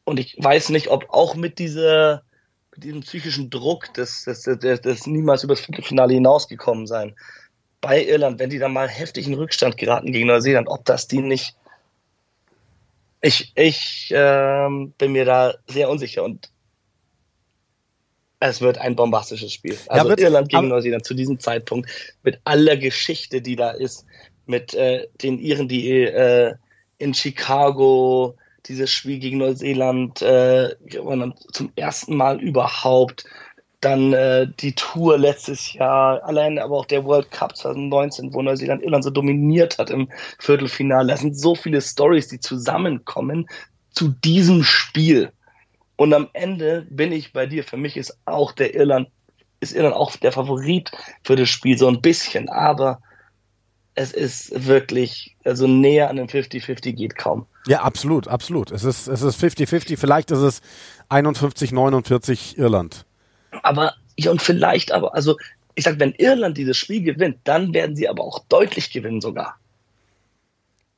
[0.03, 2.23] Und ich weiß nicht, ob auch mit dieser
[2.71, 7.15] mit diesem psychischen Druck des, des, niemals übers Viertelfinale hinausgekommen sein.
[7.81, 11.19] Bei Irland, wenn die dann mal heftig in Rückstand geraten gegen Neuseeland, ob das die
[11.19, 11.55] nicht.
[13.21, 16.49] Ich, ich ähm, bin mir da sehr unsicher und
[18.39, 19.77] es wird ein bombastisches Spiel.
[19.87, 21.89] Also wird- Irland gegen Neuseeland zu diesem Zeitpunkt
[22.23, 24.05] mit aller Geschichte, die da ist,
[24.47, 26.55] mit äh, den Iren, die äh,
[26.97, 33.25] in Chicago dieses Spiel gegen Neuseeland äh, gewonnen haben, zum ersten Mal überhaupt.
[33.81, 38.83] Dann äh, die Tour letztes Jahr, allein aber auch der World Cup 2019, wo Neuseeland
[38.83, 41.07] Irland so dominiert hat im Viertelfinale.
[41.07, 43.47] Das sind so viele Stories, die zusammenkommen
[43.91, 45.31] zu diesem Spiel.
[45.95, 47.63] Und am Ende bin ich bei dir.
[47.63, 49.09] Für mich ist auch der Irland,
[49.59, 50.91] ist Irland auch der Favorit
[51.23, 52.49] für das Spiel, so ein bisschen.
[52.49, 53.01] Aber
[53.95, 57.45] es ist wirklich, also näher an dem 50-50 geht kaum.
[57.67, 58.71] Ja, absolut, absolut.
[58.71, 60.61] Es ist es ist 50-50, vielleicht ist es
[61.09, 63.05] 51-49 Irland.
[63.63, 65.37] Aber, ja, und vielleicht aber, also,
[65.75, 69.57] ich sag, wenn Irland dieses Spiel gewinnt, dann werden sie aber auch deutlich gewinnen sogar.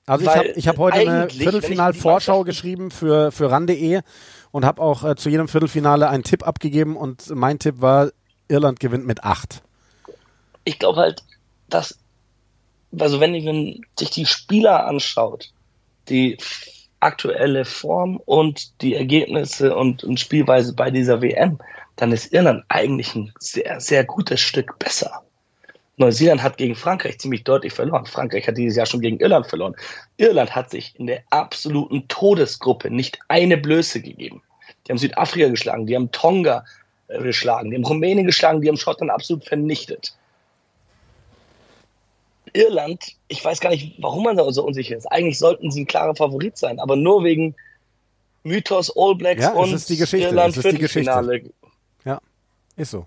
[0.06, 4.02] Also ich Weil habe ich hab heute eine Viertelfinal-Vorschau geschrieben für, für ran.de
[4.52, 8.12] und habe auch äh, zu jedem Viertelfinale einen Tipp abgegeben und mein Tipp war,
[8.50, 9.62] Irland gewinnt mit 8.
[10.66, 11.24] Ich glaube halt,
[11.70, 11.98] dass,
[12.98, 15.52] also wenn, wenn sich die Spieler anschaut,
[16.10, 16.38] die
[17.00, 21.60] aktuelle Form und die Ergebnisse und, und Spielweise bei dieser WM,
[21.96, 25.24] dann ist Irland eigentlich ein sehr, sehr gutes Stück besser.
[25.98, 28.06] Neuseeland hat gegen Frankreich ziemlich deutlich verloren.
[28.06, 29.76] Frankreich hat dieses Jahr schon gegen Irland verloren.
[30.18, 34.42] Irland hat sich in der absoluten Todesgruppe nicht eine Blöße gegeben.
[34.88, 36.66] Die haben Südafrika geschlagen, die haben Tonga
[37.10, 40.16] äh, geschlagen, die haben Rumänien geschlagen, die haben Schottland absolut vernichtet.
[42.54, 45.06] Irland, ich weiß gar nicht, warum man da so unsicher ist.
[45.08, 47.56] Eigentlich sollten sie ein klarer Favorit sein, aber nur wegen
[48.44, 50.56] Mythos All Blacks Ja, und Irland.
[50.56, 51.44] Viertelfinale.
[52.76, 53.06] Ist so.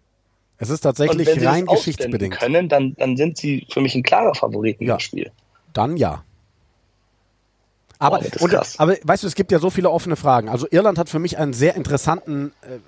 [0.58, 2.38] Es ist Und tatsächlich wenn sie rein das geschichtsbedingt.
[2.38, 4.98] können, dann, dann sind sie für mich ein klarer Favorit in Ja.
[5.00, 5.30] Spiel.
[5.72, 6.24] Dann ja.
[7.98, 10.48] Aber, ist und, aber weißt du, es gibt ja so viele offene Fragen.
[10.48, 12.78] Also Irland hat für mich einen sehr interessanten äh,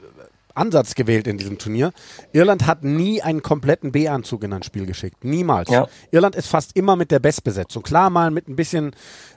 [0.54, 1.92] Ansatz gewählt in diesem Turnier.
[2.32, 5.24] Irland hat nie einen kompletten B-Anzug in ein Spiel geschickt.
[5.24, 5.70] Niemals.
[5.70, 5.88] Ja.
[6.11, 7.82] Irland ist fast immer mit der Bestbesetzung.
[7.82, 8.92] Klar mal mit ein bisschen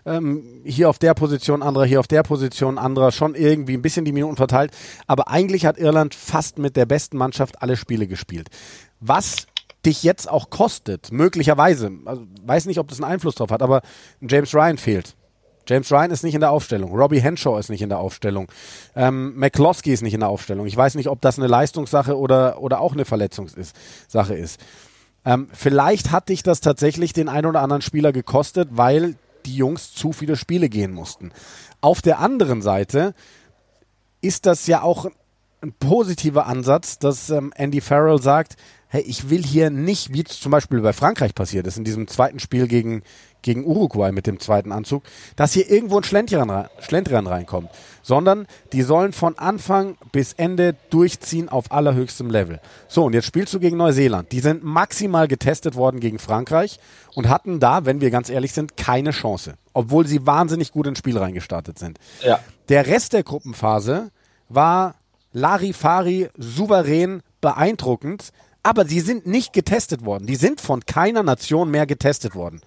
[0.05, 4.05] ähm, hier auf der Position, anderer hier auf der Position, anderer schon irgendwie ein bisschen
[4.05, 4.71] die Minuten verteilt.
[5.07, 8.49] Aber eigentlich hat Irland fast mit der besten Mannschaft alle Spiele gespielt.
[8.99, 9.47] Was
[9.85, 13.81] dich jetzt auch kostet, möglicherweise, also weiß nicht, ob das einen Einfluss drauf hat, aber
[14.21, 15.15] James Ryan fehlt.
[15.67, 16.93] James Ryan ist nicht in der Aufstellung.
[16.95, 18.47] Robbie Henshaw ist nicht in der Aufstellung.
[18.95, 20.65] Ähm, McCloskey ist nicht in der Aufstellung.
[20.65, 24.59] Ich weiß nicht, ob das eine Leistungssache oder, oder auch eine Verletzungssache ist.
[25.23, 29.93] Ähm, vielleicht hat dich das tatsächlich den ein oder anderen Spieler gekostet, weil die Jungs
[29.93, 31.31] zu viele Spiele gehen mussten.
[31.79, 33.13] Auf der anderen Seite
[34.21, 35.07] ist das ja auch
[35.61, 38.55] ein positiver Ansatz, dass ähm, Andy Farrell sagt,
[38.87, 42.07] hey, ich will hier nicht, wie es zum Beispiel bei Frankreich passiert ist, in diesem
[42.07, 43.03] zweiten Spiel gegen,
[43.41, 45.03] gegen Uruguay mit dem zweiten Anzug,
[45.35, 47.69] dass hier irgendwo ein Schlendrian, Schlendrian reinkommt,
[48.01, 52.59] sondern die sollen von Anfang bis Ende durchziehen auf allerhöchstem Level.
[52.87, 54.31] So, und jetzt spielst du gegen Neuseeland.
[54.31, 56.79] Die sind maximal getestet worden gegen Frankreich
[57.15, 60.99] und hatten da, wenn wir ganz ehrlich sind, keine Chance, obwohl sie wahnsinnig gut ins
[60.99, 61.99] Spiel reingestartet sind.
[62.23, 62.39] Ja.
[62.69, 64.11] Der Rest der Gruppenphase
[64.49, 64.95] war
[65.33, 68.31] Larifari souverän beeindruckend,
[68.63, 70.27] aber sie sind nicht getestet worden.
[70.27, 72.61] Die sind von keiner Nation mehr getestet worden.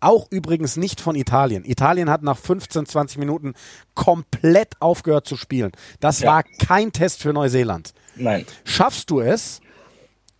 [0.00, 1.64] Auch übrigens nicht von Italien.
[1.64, 3.52] Italien hat nach 15, 20 Minuten
[3.94, 5.72] komplett aufgehört zu spielen.
[6.00, 6.30] Das Ja.
[6.32, 7.92] war kein Test für Neuseeland.
[8.16, 8.46] Nein.
[8.64, 9.60] Schaffst du es,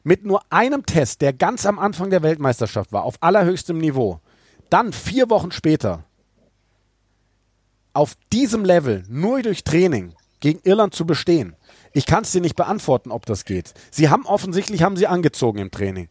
[0.03, 4.21] mit nur einem Test, der ganz am Anfang der Weltmeisterschaft war, auf allerhöchstem Niveau,
[4.71, 6.05] dann vier Wochen später
[7.93, 11.55] auf diesem Level nur durch Training gegen Irland zu bestehen?
[11.93, 13.75] Ich kann es dir nicht beantworten, ob das geht.
[13.91, 16.09] Sie haben offensichtlich haben sie angezogen im Training.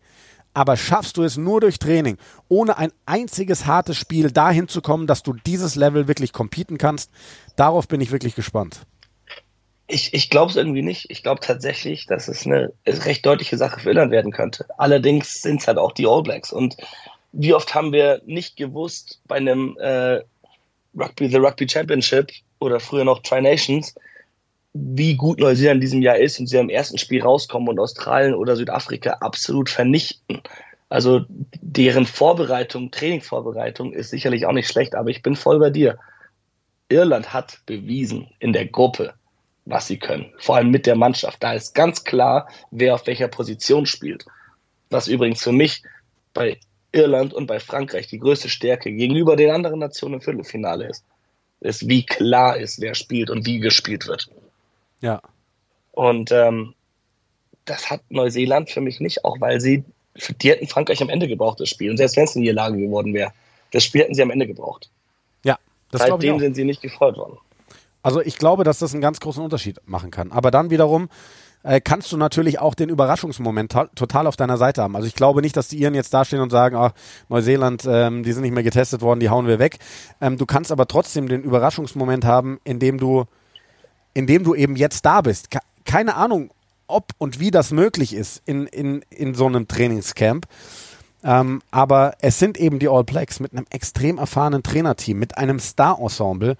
[0.54, 5.08] Aber schaffst du es nur durch Training, ohne ein einziges hartes Spiel dahin zu kommen,
[5.08, 7.12] dass du dieses Level wirklich competen kannst?
[7.56, 8.82] Darauf bin ich wirklich gespannt.
[9.88, 11.10] Ich, ich glaube es irgendwie nicht.
[11.10, 14.66] Ich glaube tatsächlich, dass es eine recht deutliche Sache für Irland werden könnte.
[14.78, 16.52] Allerdings sind es halt auch die All Blacks.
[16.52, 16.78] Und
[17.32, 20.22] wie oft haben wir nicht gewusst bei einem äh,
[20.98, 23.96] Rugby, The Rugby Championship oder früher noch Tri Nations,
[24.74, 28.36] wie gut Neuseeland in diesem Jahr ist und sie am ersten Spiel rauskommen und Australien
[28.36, 30.42] oder Südafrika absolut vernichten.
[30.90, 31.26] Also
[31.62, 36.00] deren Vorbereitung, Trainingsvorbereitung ist sicherlich auch nicht schlecht, aber ich bin voll bei dir.
[36.90, 39.14] Irland hat bewiesen in der Gruppe,
[39.66, 40.34] was sie können.
[40.40, 41.44] Vor allem mit der Mannschaft.
[41.44, 44.26] Da ist ganz klar, wer auf welcher Position spielt.
[44.90, 45.84] Was übrigens für mich
[46.34, 46.60] bei
[46.92, 51.06] Irland und bei Frankreich die größte Stärke gegenüber den anderen Nationen im Viertelfinale ist.
[51.62, 54.30] Ist, wie klar ist, wer spielt und wie gespielt wird.
[55.02, 55.22] Ja.
[55.92, 56.74] Und ähm,
[57.66, 59.84] das hat Neuseeland für mich nicht, auch weil sie,
[60.42, 61.92] die hätten Frankreich am Ende gebraucht, das Spiel.
[61.92, 63.32] Und selbst wenn es eine Niederlage geworden wäre,
[63.72, 64.90] das Spiel hätten sie am Ende gebraucht.
[65.44, 65.58] Ja,
[65.92, 67.38] das glaube ich Seitdem sind sie nicht gefreut worden.
[68.02, 70.32] Also ich glaube, dass das einen ganz großen Unterschied machen kann.
[70.32, 71.10] Aber dann wiederum
[71.64, 74.96] äh, kannst du natürlich auch den Überraschungsmoment to total auf deiner Seite haben.
[74.96, 76.94] Also ich glaube nicht, dass die Iren jetzt dastehen und sagen, ach,
[77.28, 79.78] Neuseeland, ähm, die sind nicht mehr getestet worden, die hauen wir weg.
[80.22, 83.26] Ähm, du kannst aber trotzdem den Überraschungsmoment haben, indem du,
[84.20, 85.50] indem du eben jetzt da bist.
[85.50, 86.52] Ke keine Ahnung,
[86.88, 90.46] ob und wie das möglich ist in, in, in so einem Trainingscamp.
[91.24, 95.60] Ähm, aber es sind eben die All Blacks mit einem extrem erfahrenen Trainerteam, mit einem
[95.60, 96.58] Star-Ensemble.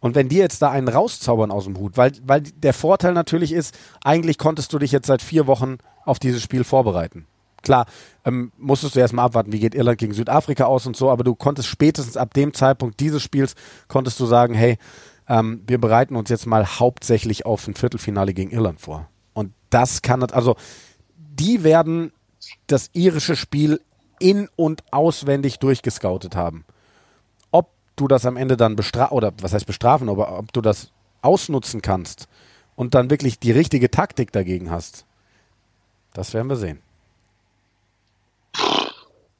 [0.00, 3.52] Und wenn die jetzt da einen rauszaubern aus dem Hut, weil, weil der Vorteil natürlich
[3.52, 7.26] ist, eigentlich konntest du dich jetzt seit vier Wochen auf dieses Spiel vorbereiten.
[7.62, 7.86] Klar,
[8.24, 11.34] ähm, musstest du erstmal abwarten, wie geht Irland gegen Südafrika aus und so, aber du
[11.34, 13.54] konntest spätestens ab dem Zeitpunkt dieses Spiels,
[13.88, 14.78] konntest du sagen, hey,
[15.28, 19.08] ähm, wir bereiten uns jetzt mal hauptsächlich auf ein Viertelfinale gegen Irland vor.
[19.34, 20.56] Und das kann, also
[21.16, 22.12] die werden
[22.66, 23.80] das irische Spiel
[24.18, 26.64] in- und auswendig durchgescoutet haben.
[27.50, 30.90] Ob du das am Ende dann bestrafen, oder was heißt bestrafen, aber ob du das
[31.22, 32.28] ausnutzen kannst
[32.74, 35.04] und dann wirklich die richtige Taktik dagegen hast,
[36.14, 36.80] das werden wir sehen.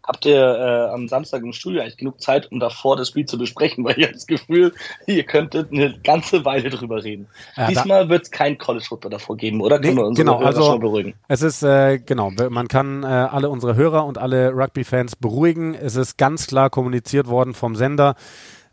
[0.09, 3.37] Habt ihr äh, am Samstag im Studio eigentlich genug Zeit, um davor das Spiel zu
[3.37, 3.85] besprechen?
[3.85, 4.73] Weil ich habe das Gefühl,
[5.07, 7.29] ihr könntet eine ganze Weile drüber reden.
[7.59, 9.79] Ja, Diesmal wird es kein College Football davor geben, oder?
[9.79, 11.15] Können Nee, wir unsere genau, also- schon beruhigen?
[11.29, 15.75] Es ist, äh, genau, man kann äh, alle unsere Hörer und alle Rugby-Fans beruhigen.
[15.75, 18.15] Es ist ganz klar kommuniziert worden vom Sender,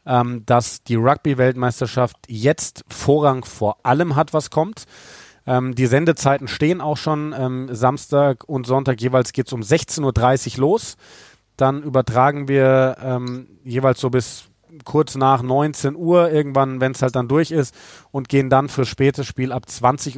[0.06, 4.86] ähm, dass die Rugby-Weltmeisterschaft jetzt Vorrang vor allem hat, was kommt.
[5.48, 7.34] Ähm, die Sendezeiten stehen auch schon.
[7.38, 10.98] Ähm, Samstag und Sonntag jeweils geht's um 16.30 Uhr los.
[11.58, 14.50] Dann übertragen wir ähm, jeweils so bis
[14.84, 17.74] kurz nach 19 Uhr irgendwann, wenn es halt dann durch ist
[18.12, 20.18] und gehen dann für spätes Spiel ab 20.15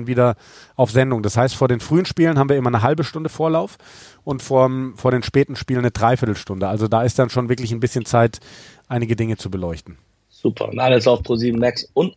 [0.00, 0.36] Uhr wieder
[0.76, 1.22] auf Sendung.
[1.22, 3.78] Das heißt, vor den frühen Spielen haben wir immer eine halbe Stunde Vorlauf
[4.24, 6.68] und vor, vor den späten Spielen eine Dreiviertelstunde.
[6.68, 8.40] Also da ist dann schon wirklich ein bisschen Zeit,
[8.88, 9.96] einige Dinge zu beleuchten.
[10.28, 10.68] Super.
[10.68, 12.14] Und alles auf Pro7 Max und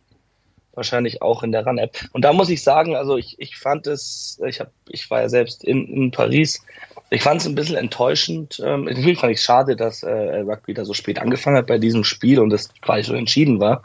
[0.78, 1.98] wahrscheinlich auch in der Run-App.
[2.12, 5.28] Und da muss ich sagen, also ich, ich fand es, ich hab, ich war ja
[5.28, 6.62] selbst in, in Paris,
[7.10, 8.60] ich fand es ein bisschen enttäuschend.
[8.64, 10.10] Ähm, natürlich fand ich es schade, dass äh,
[10.40, 13.82] Rugby da so spät angefangen hat bei diesem Spiel und es quasi so entschieden war.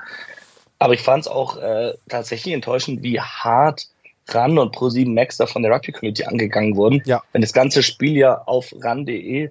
[0.79, 3.87] Aber ich fand es auch äh, tatsächlich enttäuschend, wie hart
[4.29, 7.01] RAN und Pro7 Max da von der Rugby-Community angegangen wurden.
[7.05, 7.21] Ja.
[7.31, 9.49] Wenn das ganze Spiel ja auf ran.de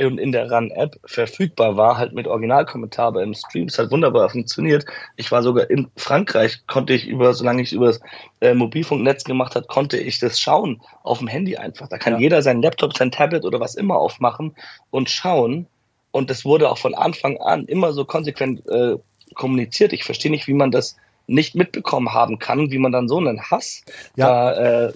[0.00, 4.28] und in der RAN-App verfügbar war, halt mit Originalkommentar, aber im Stream es hat wunderbar
[4.28, 4.84] funktioniert.
[5.16, 8.00] Ich war sogar in Frankreich, konnte ich über, solange ich über das
[8.40, 11.88] äh, Mobilfunknetz gemacht hat, konnte ich das schauen auf dem Handy einfach.
[11.88, 12.18] Da kann Ja.
[12.18, 14.54] jeder sein Laptop, sein Tablet oder was immer aufmachen
[14.90, 15.66] und schauen.
[16.10, 18.96] Und das wurde auch von Anfang an immer so konsequent äh,
[19.34, 19.92] kommuniziert.
[19.92, 23.40] Ich verstehe nicht, wie man das nicht mitbekommen haben kann, wie man dann so einen
[23.50, 23.82] Hass
[24.14, 24.52] Ja.
[24.52, 24.92] da, äh,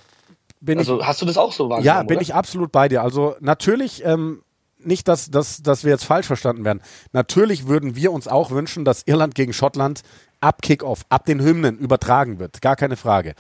[0.61, 1.87] Bin also hast du das auch so wahrgenommen?
[1.87, 2.23] Ja, bin oder?
[2.23, 3.03] ich absolut bei dir.
[3.03, 4.43] Also natürlich, ähm,
[4.85, 6.83] nicht, dass, dass, dass wir jetzt falsch verstanden werden.
[7.13, 10.03] Natürlich würden wir uns auch wünschen, dass Irland gegen Schottland
[10.41, 12.63] ab Kickoff, ab den Hymnen übertragen wird.
[12.63, 13.35] Gar keine Frage.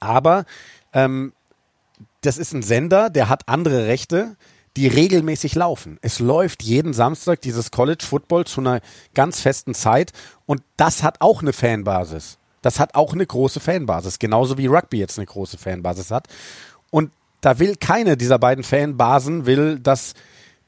[0.00, 0.44] Aber
[0.92, 1.32] ähm,
[2.22, 4.36] das ist ein Sender, der hat andere Rechte,
[4.76, 5.98] die regelmäßig laufen.
[6.02, 8.80] Es läuft jeden Samstag dieses College Football zu einer
[9.14, 10.12] ganz festen Zeit
[10.46, 12.38] und das hat auch eine Fanbasis.
[12.62, 16.28] Das hat auch eine große Fanbasis, genauso wie Rugby jetzt eine große Fanbasis hat.
[16.90, 20.14] Und da will keine dieser beiden Fanbasen will, dass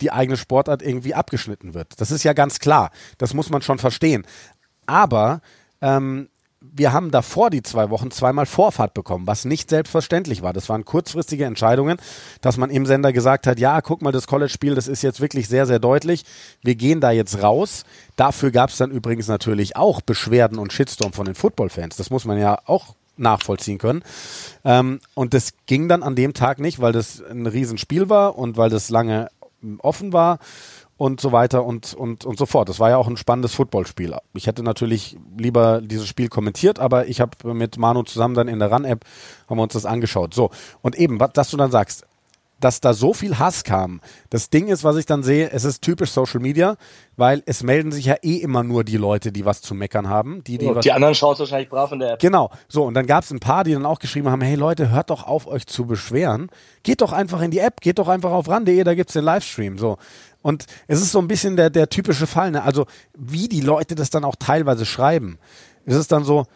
[0.00, 2.00] die eigene Sportart irgendwie abgeschnitten wird.
[2.00, 2.90] Das ist ja ganz klar.
[3.18, 4.26] Das muss man schon verstehen.
[4.86, 5.40] Aber
[5.80, 6.28] ähm,
[6.72, 10.52] wir haben davor die zwei Wochen zweimal Vorfahrt bekommen, was nicht selbstverständlich war.
[10.52, 11.98] Das waren kurzfristige Entscheidungen,
[12.40, 15.48] dass man im Sender gesagt hat, ja, guck mal, das College-Spiel, das ist jetzt wirklich
[15.48, 16.24] sehr, sehr deutlich.
[16.62, 17.84] Wir gehen da jetzt raus.
[18.16, 21.96] Dafür gab es dann übrigens natürlich auch Beschwerden und Shitstorm von den Football-Fans.
[21.96, 24.02] Das muss man ja auch nachvollziehen können.
[24.64, 28.56] Ähm, und das ging dann an dem Tag nicht, weil das ein Riesenspiel war und
[28.56, 29.28] weil das lange
[29.80, 30.38] offen war
[30.96, 32.68] und so weiter und, und, und so fort.
[32.68, 34.16] Das war ja auch ein spannendes Footballspiel.
[34.34, 38.58] Ich hätte natürlich lieber dieses Spiel kommentiert, aber ich habe mit Manu zusammen dann in
[38.58, 39.04] der Run-App
[39.48, 40.34] haben wir uns das angeschaut.
[40.34, 40.50] So,
[40.82, 42.06] und eben, was, dass du dann sagst,
[42.64, 44.00] dass da so viel Hass kam.
[44.30, 46.76] Das Ding ist, was ich dann sehe, es ist typisch Social Media,
[47.14, 50.42] weil es melden sich ja eh immer nur die Leute, die was zu meckern haben.
[50.44, 52.20] Die, die, die anderen schaut wahrscheinlich brav in der App.
[52.20, 52.50] Genau.
[52.68, 55.10] So, und dann gab es ein paar, die dann auch geschrieben haben, hey Leute, hört
[55.10, 56.48] doch auf, euch zu beschweren.
[56.82, 59.76] Geht doch einfach in die App, geht doch einfach auf ran.de, da gibt's den Livestream.
[59.76, 59.98] So.
[60.40, 62.62] Und es ist so ein bisschen der, der typische Fall, ne?
[62.62, 65.38] Also, wie die Leute das dann auch teilweise schreiben.
[65.84, 66.46] Es ist dann so,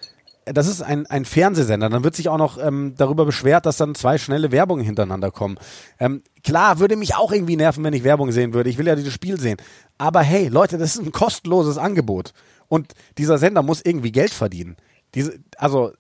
[0.53, 1.89] das ist ein, ein Fernsehsender.
[1.89, 5.59] Dann wird sich auch noch ähm, darüber beschwert, dass dann zwei schnelle Werbungen hintereinander kommen.
[5.99, 8.71] Ähm, klar, würde mich auch irgendwie nerven, wenn ich Werbung sehen würde.
[8.71, 9.59] Ich will ja dieses Spiel sehen.
[9.99, 12.33] Aber hey, Leute, das ist ein kostenloses Angebot.
[12.69, 14.77] Und dieser Sender muss irgendwie Geld verdienen.
[15.15, 15.93] Diese, also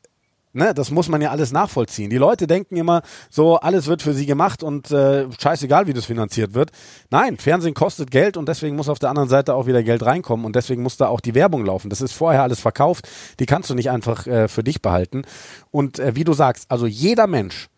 [0.55, 2.09] Ne, das muss man ja alles nachvollziehen.
[2.09, 6.07] Die Leute denken immer, so alles wird für sie gemacht und äh, scheißegal, wie das
[6.07, 6.71] finanziert wird.
[7.11, 10.47] Nein, Fernsehen kostet Geld und deswegen muss auf der anderen Seite auch wieder Geld reinkommen
[10.47, 11.91] und deswegen muss da auch die Werbung laufen.
[11.91, 13.07] Das ist vorher alles verkauft,
[13.41, 15.23] die kannst du nicht einfach äh, für dich behalten.
[15.71, 17.69] Und äh, wie du sagst, also jeder Mensch,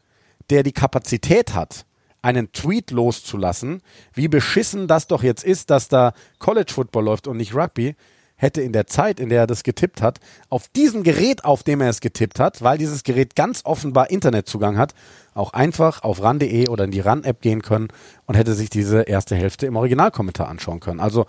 [0.49, 1.87] der die Kapazität hat,
[2.23, 7.37] einen Tweet loszulassen, wie beschissen das doch jetzt ist, dass da College Football läuft und
[7.37, 7.97] nicht Rugby,
[8.41, 11.81] hätte in der Zeit, in der er das getippt hat, auf diesem Gerät, auf dem
[11.81, 14.95] er es getippt hat, weil dieses Gerät ganz offenbar Internetzugang hat,
[15.35, 17.89] auch einfach auf ran.de oder in die ran-App gehen können
[18.25, 21.01] und hätte sich diese erste Hälfte im Originalkommentar anschauen können.
[21.01, 21.27] Also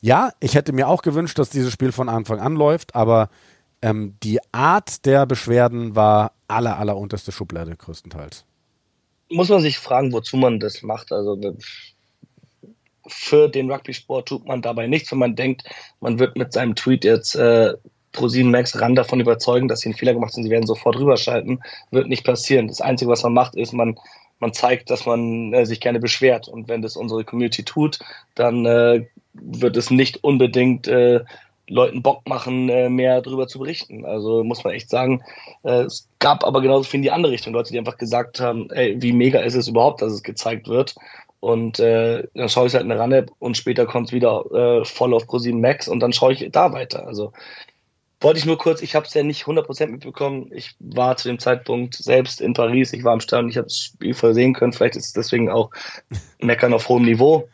[0.00, 3.30] ja, ich hätte mir auch gewünscht, dass dieses Spiel von Anfang an läuft, aber
[3.82, 8.44] ähm, die Art der Beschwerden war aller, aller unterste Schublade größtenteils.
[9.28, 11.10] Muss man sich fragen, wozu man das macht.
[11.10, 11.34] Also
[13.06, 15.64] für den Rugby-Sport tut man dabei nichts, wenn man denkt,
[16.00, 17.74] man wird mit seinem Tweet jetzt äh,
[18.12, 21.62] ProSieben Max ran davon überzeugen, dass sie einen Fehler gemacht haben, sie werden sofort rüberschalten,
[21.90, 22.68] wird nicht passieren.
[22.68, 23.98] Das Einzige, was man macht, ist, man,
[24.38, 26.48] man zeigt, dass man äh, sich gerne beschwert.
[26.48, 27.98] Und wenn das unsere Community tut,
[28.34, 31.24] dann äh, wird es nicht unbedingt äh,
[31.68, 34.04] Leuten Bock machen, äh, mehr darüber zu berichten.
[34.04, 35.22] Also muss man echt sagen,
[35.62, 37.54] äh, es gab aber genauso viel in die andere Richtung.
[37.54, 40.94] Leute, die einfach gesagt haben, ey, wie mega ist es überhaupt, dass es gezeigt wird.
[41.44, 45.12] Und äh, dann schaue ich halt eine Runne und später kommt es wieder äh, voll
[45.12, 47.06] auf ProSieben Max und dann schaue ich da weiter.
[47.06, 47.34] Also
[48.22, 50.50] wollte ich nur kurz, ich habe es ja nicht 100% mitbekommen.
[50.54, 53.76] Ich war zu dem Zeitpunkt selbst in Paris, ich war am Start, ich habe das
[53.76, 54.72] Spiel voll sehen können.
[54.72, 55.70] Vielleicht ist es deswegen auch
[56.38, 57.46] Meckern auf hohem Niveau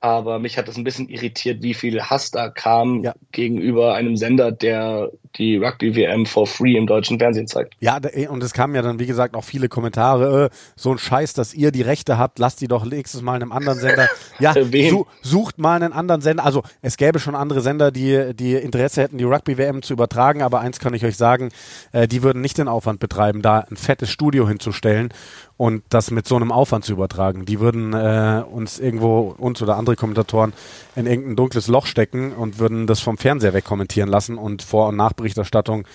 [0.00, 3.12] aber mich hat das ein bisschen irritiert, wie viel Hass da kam ja.
[3.32, 7.74] gegenüber einem Sender, der die Rugby-WM for free im deutschen Fernsehen zeigt.
[7.80, 11.34] Ja, und es kamen ja dann, wie gesagt, auch viele Kommentare, äh, so ein Scheiß,
[11.34, 14.08] dass ihr die Rechte habt, lasst die doch nächstes Mal in einem anderen Sender.
[14.38, 16.44] Ja, su sucht mal einen anderen Sender.
[16.44, 20.60] Also es gäbe schon andere Sender, die, die Interesse hätten, die Rugby-WM zu übertragen, aber
[20.60, 21.50] eins kann ich euch sagen,
[21.92, 25.12] äh, die würden nicht den Aufwand betreiben, da ein fettes Studio hinzustellen
[25.60, 27.44] und das mit so einem Aufwand zu übertragen.
[27.44, 30.54] Die würden äh, uns irgendwo, uns oder andere Kommentatoren,
[30.96, 34.96] in irgendein dunkles Loch stecken und würden das vom Fernseher wegkommentieren lassen und Vor- und
[34.96, 35.86] Nachberichterstattung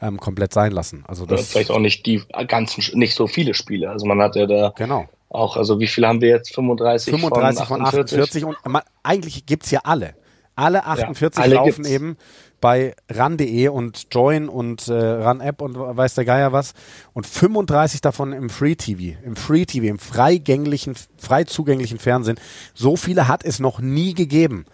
[0.00, 1.04] ähm, komplett sein lassen.
[1.06, 3.90] Also das oder vielleicht auch nicht die ganzen, nicht so viele Spiele.
[3.90, 5.06] Also man hat ja da genau.
[5.28, 6.54] auch, also wie viele haben wir jetzt?
[6.54, 10.14] 35, 35 von 48, von 48 und man, eigentlich gibt's ja alle.
[10.56, 11.90] Alle 48 ja, alle laufen gibt's.
[11.90, 12.16] eben
[12.60, 16.74] bei ran.de und Join und äh, Ran-App und weiß der Geier was.
[17.12, 22.38] Und 35 davon im Free TV, im Free TV, im freigänglichen, frei zugänglichen Fernsehen.
[22.74, 24.66] So viele hat es noch nie gegeben.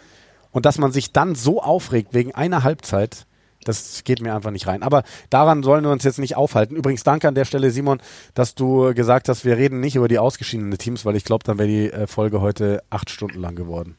[0.51, 3.27] Und dass man sich dann so aufregt wegen einer Halbzeit,
[3.65, 4.83] das geht mir einfach nicht rein.
[4.83, 6.77] Aber daran sollen wir uns jetzt nicht aufhalten.
[6.77, 8.01] Übrigens danke an der Stelle, Simon,
[8.35, 11.59] dass du gesagt hast, wir reden nicht über die ausgeschiedenen Teams, weil ich glaube, dann
[11.59, 13.97] wäre die äh, Folge heute acht Stunden lang geworden.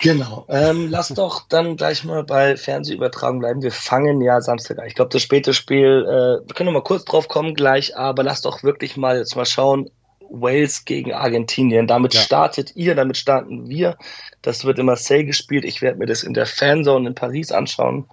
[0.00, 0.46] Genau.
[0.48, 3.62] Ähm, lass doch dann gleich mal bei Fernsehübertragung bleiben.
[3.62, 4.86] Wir fangen ja Samstag an.
[4.86, 8.22] Ich glaube, das späte Spiel, äh, wir können noch mal kurz drauf kommen gleich, aber
[8.22, 9.90] lass doch wirklich mal jetzt mal schauen,
[10.30, 11.86] Wales gegen Argentinien.
[11.86, 12.20] Damit ja.
[12.20, 13.98] startet ihr, damit starten wir.
[14.42, 15.64] Das wird in Marseille gespielt.
[15.64, 18.08] Ich werde mir das in der Fanzone in Paris anschauen.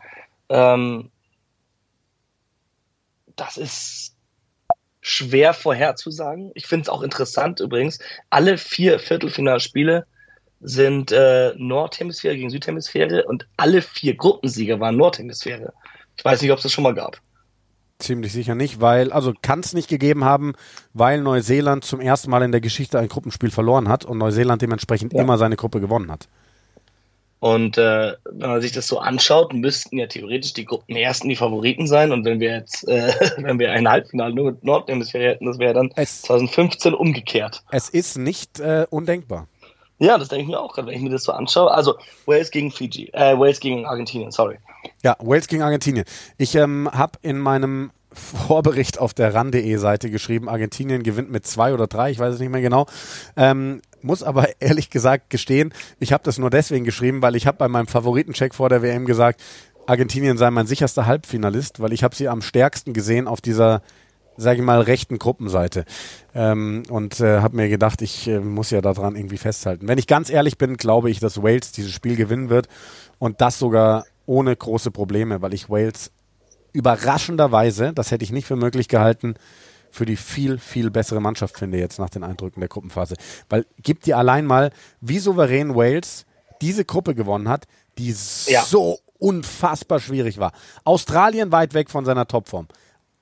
[0.49, 1.09] Ähm,
[3.35, 4.15] das ist
[4.99, 6.51] schwer vorherzusagen.
[6.55, 7.99] Ich finde es auch interessant übrigens.
[8.29, 10.05] Alle vier Viertelfinalspiele
[10.59, 15.73] sind äh, Nordhemisphäre gegen Südhemisphäre und alle vier Gruppensieger waren Nordhemisphäre.
[16.17, 17.19] Ich weiß nicht, ob es das schon mal gab.
[17.99, 20.53] Ziemlich sicher nicht, weil, also kann es nicht gegeben haben,
[20.93, 25.13] weil Neuseeland zum ersten Mal in der Geschichte ein Gruppenspiel verloren hat und Neuseeland dementsprechend
[25.13, 25.21] ja.
[25.21, 26.27] immer seine Gruppe gewonnen hat.
[27.39, 31.35] Und äh, wenn man sich das so anschaut, müssten ja theoretisch die Gruppen ersten die
[31.35, 32.11] Favoriten sein.
[32.11, 35.73] Und wenn wir jetzt, äh, wenn wir ein Halbfinale nur mit Nordhemisphäre hätten, das wäre
[35.73, 37.63] dann es, 2015 umgekehrt.
[37.71, 39.47] Es ist nicht äh, undenkbar.
[39.99, 41.71] Ja, das denke ich mir auch gerade, wenn ich mir das so anschaue.
[41.71, 41.95] Also
[42.25, 44.57] Wales gegen Fiji, äh, Wales gegen Argentinien, sorry.
[45.03, 46.05] Ja, Wales gegen Argentinien.
[46.37, 51.73] Ich ähm, habe in meinem Vorbericht auf der RAN.de Seite geschrieben, Argentinien gewinnt mit zwei
[51.73, 52.85] oder drei, ich weiß es nicht mehr genau.
[53.35, 57.57] Ähm, muss aber ehrlich gesagt gestehen, ich habe das nur deswegen geschrieben, weil ich habe
[57.57, 59.41] bei meinem Favoritencheck vor der WM gesagt,
[59.87, 63.81] Argentinien sei mein sicherster Halbfinalist, weil ich habe sie am stärksten gesehen auf dieser
[64.37, 65.85] sage ich mal, rechten Gruppenseite.
[66.33, 69.87] Ähm, und äh, habe mir gedacht, ich äh, muss ja daran irgendwie festhalten.
[69.87, 72.67] Wenn ich ganz ehrlich bin, glaube ich, dass Wales dieses Spiel gewinnen wird
[73.19, 76.11] und das sogar ohne große Probleme, weil ich Wales
[76.73, 79.35] überraschenderweise, das hätte ich nicht für möglich gehalten,
[79.89, 83.15] für die viel, viel bessere Mannschaft finde jetzt nach den Eindrücken der Gruppenphase.
[83.49, 84.71] Weil gibt dir allein mal,
[85.01, 86.25] wie souverän Wales
[86.61, 87.65] diese Gruppe gewonnen hat,
[87.97, 88.13] die
[88.47, 88.63] ja.
[88.63, 90.51] so unfassbar schwierig war.
[90.83, 92.67] Australien weit weg von seiner Topform.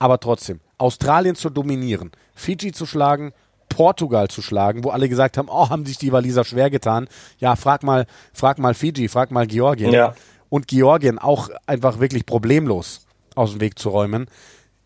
[0.06, 3.34] Aber trotzdem, Australien zu dominieren, Fiji zu schlagen,
[3.70, 7.08] Portugal zu schlagen, wo alle gesagt haben, oh, haben sich die Waliser schwer getan.
[7.40, 9.92] Ja, frag mal, frag mal Fiji, frag mal Georgien.
[9.92, 10.14] Ja.
[10.50, 14.28] Und Georgien auch einfach wirklich problemlos aus dem Weg zu räumen.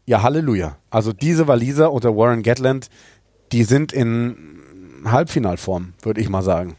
[0.05, 0.77] Ja, Halleluja.
[0.89, 2.89] Also diese Waliser unter Warren Gatland,
[3.51, 4.61] die sind in
[5.03, 6.77] Halbfinalform, würde ich mal sagen.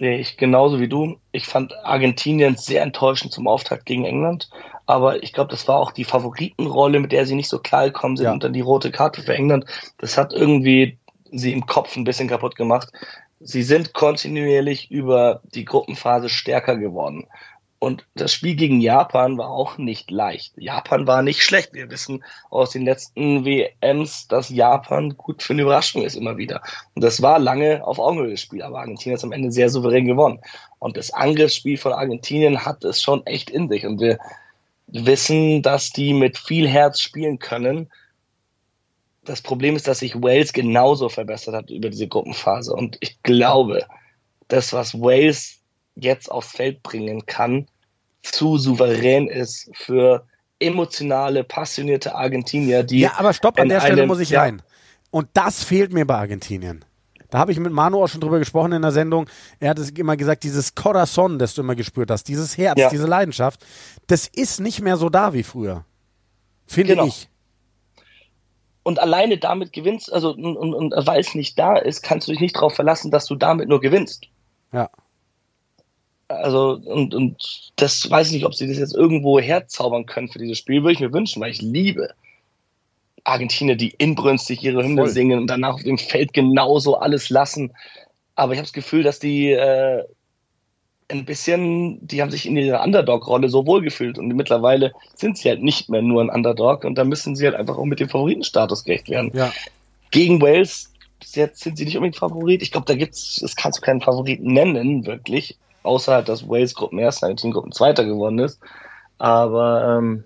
[0.00, 1.14] Sehe ich genauso wie du.
[1.30, 4.48] Ich fand Argentinien sehr enttäuschend zum Auftakt gegen England
[4.92, 8.18] aber ich glaube, das war auch die Favoritenrolle, mit der sie nicht so klar gekommen
[8.18, 8.32] sind ja.
[8.32, 9.64] und dann die rote Karte für England.
[9.96, 10.98] Das hat irgendwie
[11.30, 12.92] sie im Kopf ein bisschen kaputt gemacht.
[13.40, 17.26] Sie sind kontinuierlich über die Gruppenphase stärker geworden.
[17.78, 20.52] Und das Spiel gegen Japan war auch nicht leicht.
[20.56, 21.72] Japan war nicht schlecht.
[21.72, 26.60] Wir wissen aus den letzten WMs, dass Japan gut für eine Überraschung ist immer wieder.
[26.94, 30.04] Und das war lange auf Augenhöhe das Spiel, aber Argentinien ist am Ende sehr souverän
[30.04, 30.38] gewonnen.
[30.80, 33.86] Und das Angriffsspiel von Argentinien hat es schon echt in sich.
[33.86, 34.18] Und wir
[34.92, 37.90] wissen, dass die mit viel Herz spielen können.
[39.24, 42.72] Das Problem ist, dass sich Wales genauso verbessert hat über diese Gruppenphase.
[42.72, 43.86] Und ich glaube,
[44.48, 45.60] das, was Wales
[45.94, 47.66] jetzt aufs Feld bringen kann,
[48.22, 50.26] zu souverän ist für
[50.58, 53.00] emotionale, passionierte Argentinier, die.
[53.00, 54.62] Ja, aber stopp, an der Stelle muss ich ja, rein.
[55.10, 56.84] Und das fehlt mir bei Argentinien.
[57.32, 59.26] Da habe ich mit Manu auch schon drüber gesprochen in der Sendung.
[59.58, 62.90] Er hat es immer gesagt, dieses Corazon, das du immer gespürt hast, dieses Herz, ja.
[62.90, 63.64] diese Leidenschaft,
[64.06, 65.86] das ist nicht mehr so da wie früher.
[66.66, 67.06] Finde genau.
[67.06, 67.30] ich.
[68.82, 72.32] Und alleine damit gewinnst, also und, und, und weil es nicht da ist, kannst du
[72.32, 74.26] dich nicht darauf verlassen, dass du damit nur gewinnst.
[74.70, 74.90] Ja.
[76.28, 80.38] Also, und, und das weiß ich nicht, ob sie das jetzt irgendwo herzaubern können für
[80.38, 82.10] dieses Spiel, würde ich mir wünschen, weil ich liebe
[83.24, 85.10] Argentinier, die inbrünstig ihre Hymne Voll.
[85.10, 87.72] singen und danach auf dem Feld genauso alles lassen.
[88.34, 90.02] Aber ich habe das Gefühl, dass die äh,
[91.08, 95.62] ein bisschen, die haben sich in ihrer Underdog-Rolle so wohlgefühlt und mittlerweile sind sie halt
[95.62, 98.84] nicht mehr nur ein Underdog und da müssen sie halt einfach auch mit dem Favoritenstatus
[98.84, 99.30] gerecht werden.
[99.34, 99.52] Ja.
[100.10, 100.92] Gegen Wales
[101.34, 102.62] jetzt sind sie nicht unbedingt Favorit.
[102.62, 105.58] Ich glaube, da gibt's, das kannst du keinen Favoriten nennen, wirklich.
[105.82, 108.60] Außer halt, dass Wales Gruppen erster, Argentinien Gruppen zweiter geworden ist.
[109.18, 110.24] Aber ähm,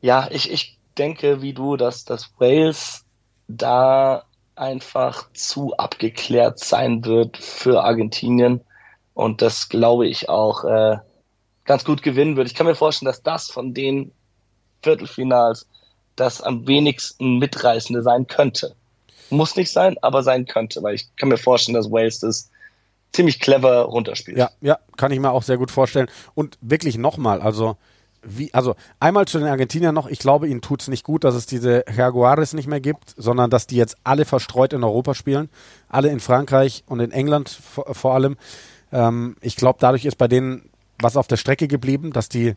[0.00, 3.06] ja, ich, ich denke, wie du, dass, dass Wales
[3.48, 4.24] da
[4.54, 8.60] einfach zu abgeklärt sein wird für Argentinien
[9.14, 10.98] und das glaube ich auch äh,
[11.64, 12.48] ganz gut gewinnen wird.
[12.48, 14.12] Ich kann mir vorstellen, dass das von den
[14.82, 15.66] Viertelfinals
[16.16, 18.74] das am wenigsten mitreißende sein könnte.
[19.30, 22.50] Muss nicht sein, aber sein könnte, weil ich kann mir vorstellen, dass Wales das
[23.12, 24.36] ziemlich clever runterspielt.
[24.36, 26.10] Ja, ja, kann ich mir auch sehr gut vorstellen.
[26.34, 27.76] Und wirklich nochmal, also
[28.22, 31.34] wie, also einmal zu den Argentiniern noch, ich glaube, ihnen tut es nicht gut, dass
[31.34, 35.48] es diese Jaguares nicht mehr gibt, sondern dass die jetzt alle verstreut in Europa spielen,
[35.88, 38.36] alle in Frankreich und in England vor, vor allem.
[38.92, 40.68] Ähm, ich glaube, dadurch ist bei denen
[40.98, 42.54] was auf der Strecke geblieben, dass die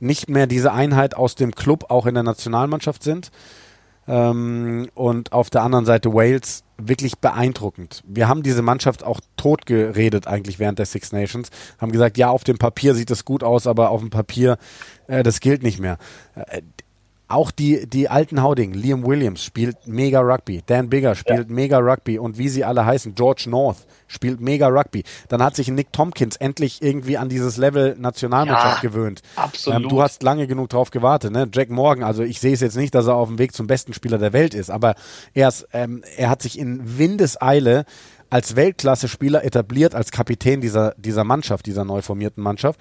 [0.00, 3.30] nicht mehr diese Einheit aus dem Club auch in der Nationalmannschaft sind.
[4.10, 8.02] Ähm, und auf der anderen Seite Wales wirklich beeindruckend.
[8.06, 11.50] Wir haben diese Mannschaft auch totgeredet eigentlich während der Six Nations.
[11.78, 14.58] Haben gesagt, ja, auf dem Papier sieht das gut aus, aber auf dem Papier,
[15.06, 15.96] äh, das gilt nicht mehr.
[16.34, 16.62] Äh,
[17.30, 21.54] auch die, die alten Hauding, Liam Williams spielt mega Rugby, Dan Bigger spielt ja.
[21.54, 25.04] mega Rugby und wie sie alle heißen, George North spielt mega Rugby.
[25.28, 29.22] Dann hat sich Nick Tompkins endlich irgendwie an dieses Level Nationalmannschaft ja, gewöhnt.
[29.36, 29.82] Absolut.
[29.82, 31.48] Ähm, du hast lange genug drauf gewartet, ne?
[31.52, 33.94] Jack Morgan, also ich sehe es jetzt nicht, dass er auf dem Weg zum besten
[33.94, 34.94] Spieler der Welt ist, aber
[35.32, 37.84] er, ist, ähm, er hat sich in Windeseile
[38.28, 42.80] als Weltklasse-Spieler etabliert, als Kapitän dieser, dieser Mannschaft, dieser neu formierten Mannschaft.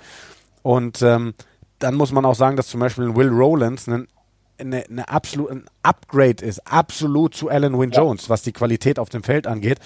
[0.61, 1.33] Und ähm,
[1.79, 4.07] dann muss man auch sagen, dass zum Beispiel Will Rowlands ein
[4.59, 8.29] eine, eine absolut, ein Upgrade ist, absolut zu Alan Wynne Jones, ja.
[8.29, 9.79] was die Qualität auf dem Feld angeht.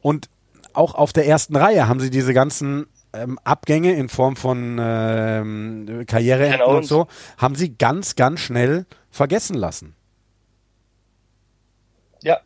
[0.00, 0.28] Und
[0.72, 6.04] auch auf der ersten Reihe haben sie diese ganzen ähm, Abgänge in Form von ähm,
[6.06, 7.08] Karriereenden und so,
[7.38, 9.94] haben sie ganz, ganz schnell vergessen lassen.
[12.22, 12.38] Ja.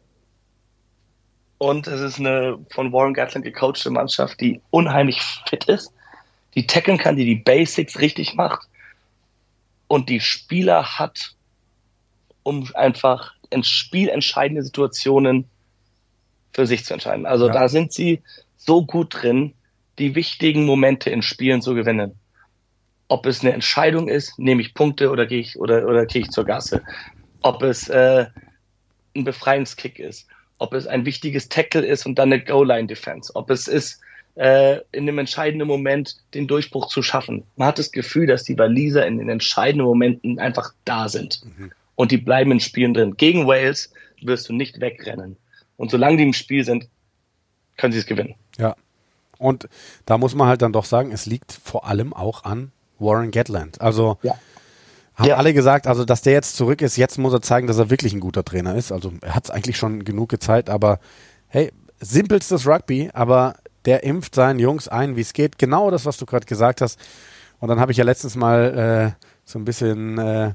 [1.58, 5.92] Und es ist eine von Warren Gatland gecoachte Mannschaft, die unheimlich fit ist,
[6.54, 8.68] die tackeln kann, die die Basics richtig macht
[9.86, 11.33] und die Spieler hat,
[12.44, 15.46] um einfach in spielentscheidende Situationen
[16.52, 17.26] für sich zu entscheiden.
[17.26, 17.52] Also ja.
[17.52, 18.22] da sind sie
[18.56, 19.54] so gut drin,
[19.98, 22.14] die wichtigen Momente in Spielen zu gewinnen.
[23.08, 26.30] Ob es eine Entscheidung ist, nehme ich Punkte oder gehe ich oder oder gehe ich
[26.30, 26.82] zur Gasse.
[27.42, 28.26] Ob es äh,
[29.14, 30.26] ein Befreiungskick ist,
[30.58, 34.00] ob es ein wichtiges Tackle ist und dann eine Goal-Line-Defense, ob es ist,
[34.36, 37.44] äh, in dem entscheidenden Moment den Durchbruch zu schaffen.
[37.56, 41.42] Man hat das Gefühl, dass die Waliser in den entscheidenden Momenten einfach da sind.
[41.44, 41.72] Mhm.
[41.94, 43.16] Und die bleiben in Spielen drin.
[43.16, 43.92] Gegen Wales
[44.22, 45.36] wirst du nicht wegrennen.
[45.76, 46.88] Und solange die im Spiel sind,
[47.76, 48.34] können sie es gewinnen.
[48.58, 48.76] Ja.
[49.38, 49.68] Und
[50.06, 53.80] da muss man halt dann doch sagen, es liegt vor allem auch an Warren Gatland.
[53.80, 54.34] Also ja.
[55.14, 55.36] haben ja.
[55.36, 58.12] alle gesagt, also dass der jetzt zurück ist, jetzt muss er zeigen, dass er wirklich
[58.12, 58.92] ein guter Trainer ist.
[58.92, 61.00] Also er hat es eigentlich schon genug gezeigt, aber
[61.48, 65.58] hey, simpelstes Rugby, aber der impft seinen Jungs ein, wie es geht.
[65.58, 66.98] Genau das, was du gerade gesagt hast.
[67.60, 70.54] Und dann habe ich ja letztens mal äh, so ein bisschen äh,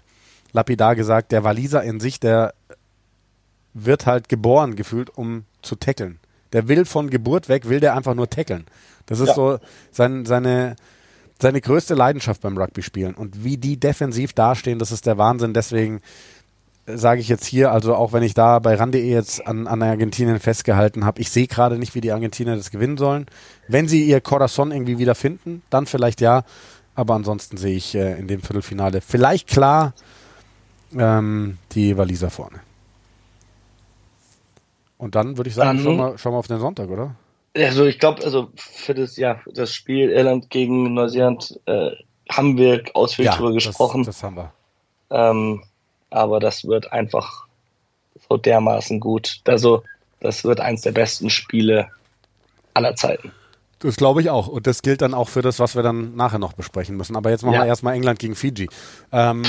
[0.51, 2.53] lapidar gesagt, der Waliser in sich, der
[3.73, 6.19] wird halt geboren gefühlt, um zu tackeln.
[6.53, 8.65] Der will von Geburt weg, will der einfach nur tackeln.
[9.05, 9.33] Das ist ja.
[9.35, 9.59] so
[9.91, 10.75] sein, seine,
[11.39, 13.13] seine größte Leidenschaft beim Rugby spielen.
[13.13, 15.53] Und wie die defensiv dastehen, das ist der Wahnsinn.
[15.53, 16.01] Deswegen
[16.85, 20.39] sage ich jetzt hier, also auch wenn ich da bei RAN.de jetzt an, an Argentinien
[20.39, 23.27] festgehalten habe, ich sehe gerade nicht, wie die Argentinier das gewinnen sollen.
[23.67, 26.43] Wenn sie ihr Corazon irgendwie wieder finden, dann vielleicht ja.
[26.95, 29.93] Aber ansonsten sehe ich äh, in dem Viertelfinale vielleicht klar
[30.97, 32.59] ähm, die Waliser vorne.
[34.97, 37.15] Und dann würde ich sagen, dann, schauen, wir, schauen wir auf den Sonntag, oder?
[37.55, 41.91] Also ich glaube, also für das, ja, das Spiel Irland gegen Neuseeland äh,
[42.29, 44.03] haben wir ausführlich ja, darüber gesprochen.
[44.03, 44.53] Das, das haben wir.
[45.09, 45.63] Ähm,
[46.09, 47.47] aber das wird einfach
[48.29, 49.41] so dermaßen gut.
[49.45, 49.83] Also
[50.19, 51.89] das wird eins der besten Spiele
[52.73, 53.31] aller Zeiten.
[53.79, 54.47] Das glaube ich auch.
[54.47, 57.15] Und das gilt dann auch für das, was wir dann nachher noch besprechen müssen.
[57.15, 57.61] Aber jetzt machen ja.
[57.61, 58.69] wir erstmal England gegen Fiji.
[59.11, 59.43] Ähm,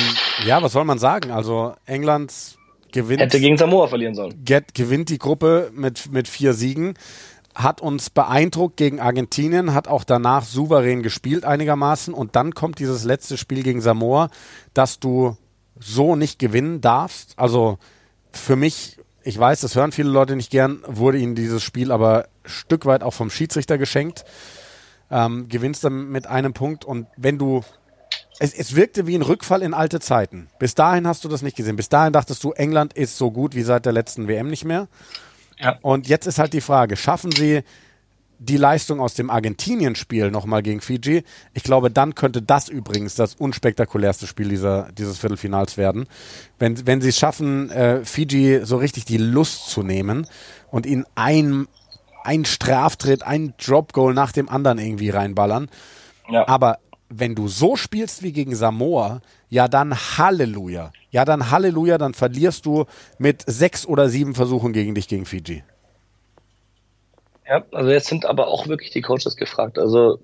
[0.47, 1.33] ja, was soll man sagen?
[1.33, 2.33] Also England
[2.93, 3.21] gewinnt.
[3.21, 4.45] Hätte gegen Samoa verlieren sollen.
[4.45, 6.95] Get, gewinnt die Gruppe mit, mit vier Siegen.
[7.55, 12.15] Hat uns beeindruckt gegen Argentinien, hat auch danach souverän gespielt einigermaßen.
[12.15, 14.31] Und dann kommt dieses letzte Spiel gegen Samoa,
[14.75, 15.37] dass du
[15.79, 17.35] so nicht gewinnen darfst.
[17.37, 17.79] Also
[18.31, 22.29] für mich, ich weiß, das hören viele Leute nicht gern, wurde ihnen dieses Spiel aber
[22.45, 24.25] Stück weit auch vom Schiedsrichter geschenkt.
[25.11, 27.65] Ähm, gewinnst dann mit einem Punkt und wenn du
[28.39, 30.49] es, es wirkte wie ein Rückfall in alte Zeiten.
[30.59, 31.77] Bis dahin hast du das nicht gesehen.
[31.77, 34.89] Bis dahin dachtest du, England ist so gut wie seit der letzten WM nicht mehr.
[35.59, 35.79] Ja.
[35.83, 37.63] Und jetzt ist halt die Frage, schaffen sie
[38.41, 41.23] die Leistung aus dem Argentinien-Spiel nochmal gegen Fiji?
[41.53, 46.07] Ich glaube, dann könnte das übrigens das unspektakulärste Spiel dieser, dieses Viertelfinals werden.
[46.59, 50.27] Wenn, wenn sie es schaffen, äh, Fiji so richtig die Lust zu nehmen
[50.71, 51.69] und ihnen ein,
[52.25, 55.69] ein Straftritt, ein Drop-Goal nach dem anderen irgendwie reinballern.
[56.31, 56.49] Ja.
[56.49, 56.79] Aber
[57.11, 59.21] wenn du so spielst wie gegen Samoa,
[59.51, 60.93] ja dann Halleluja.
[61.11, 62.87] Ja dann Halleluja, dann verlierst du
[63.19, 65.63] mit sechs oder sieben Versuchen gegen dich gegen Fiji.
[67.51, 69.77] Ja, also jetzt sind aber auch wirklich die Coaches gefragt.
[69.77, 70.21] Also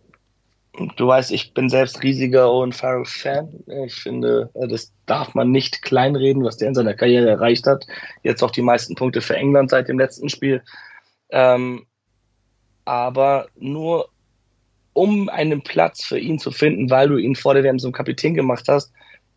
[0.96, 3.64] du weißt, ich bin selbst riesiger Owen Farrell-Fan.
[3.84, 7.84] Ich finde, das darf man nicht kleinreden, was der in seiner Karriere erreicht hat.
[8.22, 10.62] Jetzt auch die meisten Punkte für England seit dem letzten Spiel.
[11.30, 11.86] Ähm,
[12.84, 14.08] aber nur
[14.92, 18.34] um einen Platz für ihn zu finden, weil du ihn vor der WM zum Kapitän
[18.34, 18.92] gemacht hast,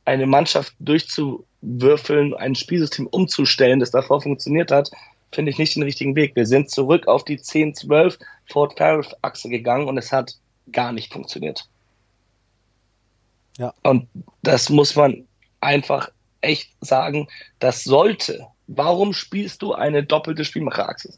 [0.06, 4.92] eine Mannschaft durchzuwürfeln, ein Spielsystem umzustellen, das davor funktioniert hat,
[5.32, 6.36] finde ich nicht den richtigen Weg.
[6.36, 10.36] Wir sind zurück auf die 10-12 Fort Paris-Achse gegangen und es hat
[10.72, 11.68] gar nicht funktioniert.
[13.58, 13.74] Ja.
[13.84, 14.08] Und
[14.42, 15.28] das muss man
[15.60, 16.10] einfach
[16.42, 17.28] echt sagen,
[17.60, 18.48] das sollte.
[18.68, 21.14] Warum spielst du eine doppelte Spielmacherachse?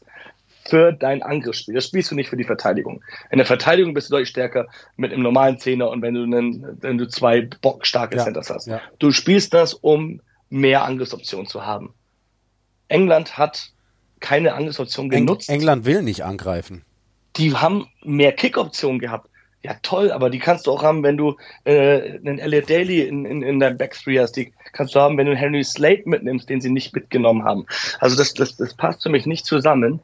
[0.64, 1.74] für dein Angriffsspiel.
[1.74, 3.02] Das spielst du nicht für die Verteidigung.
[3.30, 6.80] In der Verteidigung bist du deutlich stärker mit einem normalen Zehner und wenn du einen,
[6.80, 8.66] wenn du zwei bockstarke ja, Centers hast.
[8.66, 8.80] Ja.
[8.98, 11.94] Du spielst das, um mehr Angriffsoptionen zu haben.
[12.88, 13.71] England hat
[14.22, 15.50] keine Angriffsoption genutzt.
[15.50, 16.82] Eng England will nicht angreifen.
[17.36, 19.28] Die haben mehr Kick-Optionen gehabt.
[19.64, 23.24] Ja, toll, aber die kannst du auch haben, wenn du äh, einen Elliot Daly in,
[23.24, 24.32] in, in deinem Backstreet hast.
[24.32, 27.66] Die kannst du haben, wenn du Henry Slate mitnimmst, den sie nicht mitgenommen haben.
[28.00, 30.00] Also das, das, das passt für mich nicht zusammen.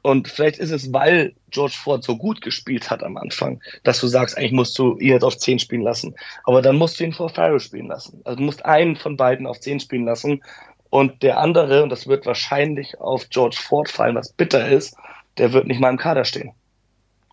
[0.00, 4.06] Und vielleicht ist es, weil George Ford so gut gespielt hat am Anfang, dass du
[4.06, 6.14] sagst, eigentlich musst du ihn jetzt auf 10 spielen lassen.
[6.44, 8.20] Aber dann musst du ihn vor Farrell spielen lassen.
[8.24, 10.42] Also du musst einen von beiden auf 10 spielen lassen.
[10.90, 14.96] Und der andere, und das wird wahrscheinlich auf George Ford fallen, was bitter ist,
[15.36, 16.52] der wird nicht mal im Kader stehen.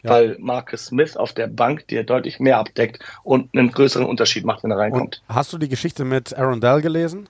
[0.03, 0.11] Ja.
[0.11, 4.63] Weil Marcus Smith auf der Bank dir deutlich mehr abdeckt und einen größeren Unterschied macht,
[4.63, 5.21] wenn er reinkommt.
[5.27, 7.27] Und hast du die Geschichte mit Aaron Dell gelesen?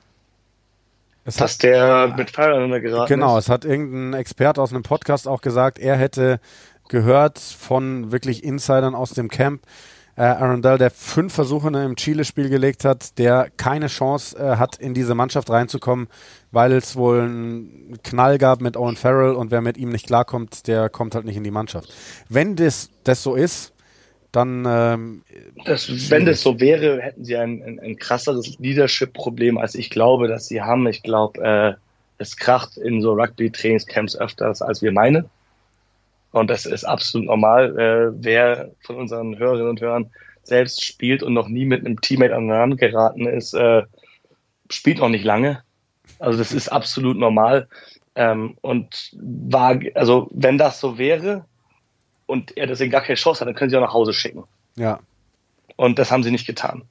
[1.23, 3.45] Es dass hat, der mit Fire geraten Genau, ist.
[3.45, 6.39] es hat irgendein Experte aus einem Podcast auch gesagt, er hätte
[6.88, 9.61] gehört von wirklich Insidern aus dem Camp,
[10.18, 14.93] äh, Arundel, der fünf Versuche im Chile-Spiel gelegt hat, der keine Chance äh, hat, in
[14.93, 16.07] diese Mannschaft reinzukommen,
[16.51, 20.68] weil es wohl einen Knall gab mit Owen Farrell und wer mit ihm nicht klarkommt,
[20.68, 21.93] der kommt halt nicht in die Mannschaft.
[22.30, 23.74] Wenn das, das so ist,
[24.32, 24.66] dann.
[24.68, 25.24] Ähm,
[25.66, 30.28] das, wenn das so wäre, hätten sie ein, ein, ein krasseres Leadership-Problem, als ich glaube,
[30.28, 30.88] dass sie haben.
[30.88, 31.74] Ich glaube, äh,
[32.18, 35.30] es kracht in so Rugby-Trainingscamps öfters, als wir meinen.
[36.36, 37.79] Und das ist absolut normal.
[37.79, 40.11] Äh, wer von unseren Hörerinnen und Hörern
[40.43, 43.83] selbst spielt und noch nie mit einem Teammate aneinander geraten ist, äh,
[44.69, 45.63] spielt noch nicht lange.
[46.19, 47.69] Also das ist absolut normal.
[48.15, 51.45] Ähm, und war, also wenn das so wäre,
[52.25, 54.43] und er deswegen gar keine Chance hat, dann können sie auch nach Hause schicken.
[54.75, 54.99] Ja.
[55.77, 56.83] Und das haben sie nicht getan.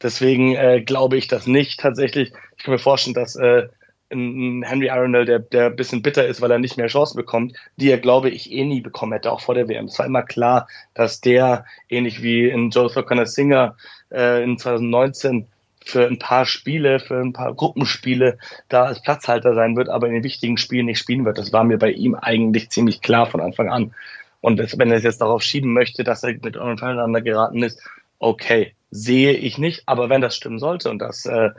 [0.00, 2.32] Deswegen äh, glaube ich das nicht tatsächlich.
[2.56, 3.68] Ich kann mir vorstellen, dass äh,
[4.10, 7.54] ein Henry Arundel, der, der ein bisschen bitter ist, weil er nicht mehr Chancen bekommt,
[7.76, 9.86] die er, glaube ich, eh nie bekommen hätte, auch vor der WM.
[9.86, 13.76] Es war immer klar, dass der, ähnlich wie in Joseph Connor Singer
[14.10, 15.46] äh, in 2019,
[15.88, 18.38] für ein paar Spiele, für ein paar Gruppenspiele
[18.68, 21.38] da als Platzhalter sein wird, aber in den wichtigen Spielen nicht spielen wird.
[21.38, 23.94] Das war mir bei ihm eigentlich ziemlich klar von Anfang an.
[24.40, 27.80] Und das, wenn er es jetzt darauf schieben möchte, dass er mit untereinander geraten ist,
[28.18, 29.82] okay, sehe ich nicht.
[29.86, 31.50] Aber wenn das stimmen sollte und dass äh,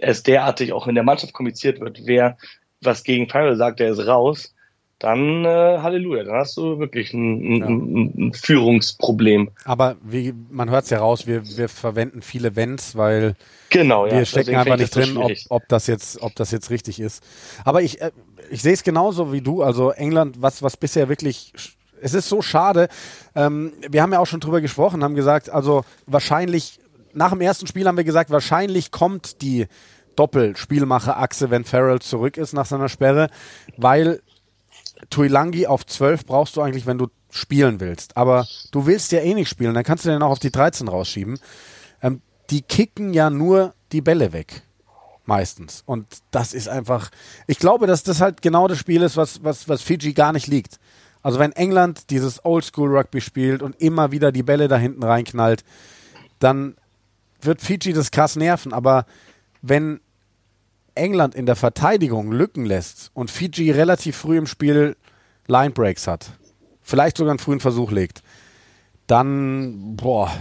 [0.00, 2.36] es derartig auch in der Mannschaft kommuniziert wird, wer
[2.82, 4.54] was gegen Farrell sagt, der ist raus,
[4.98, 7.66] dann äh, Halleluja, dann hast du wirklich ein, ja.
[7.66, 9.50] ein, ein Führungsproblem.
[9.64, 13.34] Aber wie man hört es ja raus, wir, wir verwenden viele Wenns, weil
[13.68, 17.22] genau, wir stecken einfach nicht drin, ob, ob, das jetzt, ob das jetzt richtig ist.
[17.64, 18.10] Aber ich, äh,
[18.50, 19.62] ich sehe es genauso wie du.
[19.62, 21.52] Also England, was, was bisher wirklich
[22.00, 22.88] es ist so schade.
[23.34, 26.78] Ähm, wir haben ja auch schon drüber gesprochen, haben gesagt, also wahrscheinlich,
[27.16, 29.66] nach dem ersten Spiel haben wir gesagt, wahrscheinlich kommt die
[30.16, 33.28] Doppelspielmacher-Achse, wenn Farrell zurück ist nach seiner Sperre,
[33.76, 34.22] weil
[35.10, 38.16] Tuilangi auf 12 brauchst du eigentlich, wenn du spielen willst.
[38.16, 40.88] Aber du willst ja eh nicht spielen, dann kannst du den auch auf die 13
[40.88, 41.38] rausschieben.
[42.02, 44.62] Ähm, die kicken ja nur die Bälle weg.
[45.24, 45.82] Meistens.
[45.86, 47.10] Und das ist einfach.
[47.48, 50.46] Ich glaube, dass das halt genau das Spiel ist, was, was, was Fiji gar nicht
[50.46, 50.78] liegt.
[51.20, 55.64] Also wenn England dieses Oldschool-Rugby spielt und immer wieder die Bälle da hinten reinknallt,
[56.38, 56.76] dann
[57.40, 58.72] wird Fiji das krass nerven.
[58.72, 59.06] Aber
[59.62, 60.00] wenn
[60.94, 64.96] England in der Verteidigung Lücken lässt und Fiji relativ früh im Spiel
[65.46, 66.30] Linebreaks hat,
[66.82, 68.22] vielleicht sogar einen frühen Versuch legt,
[69.06, 69.96] dann,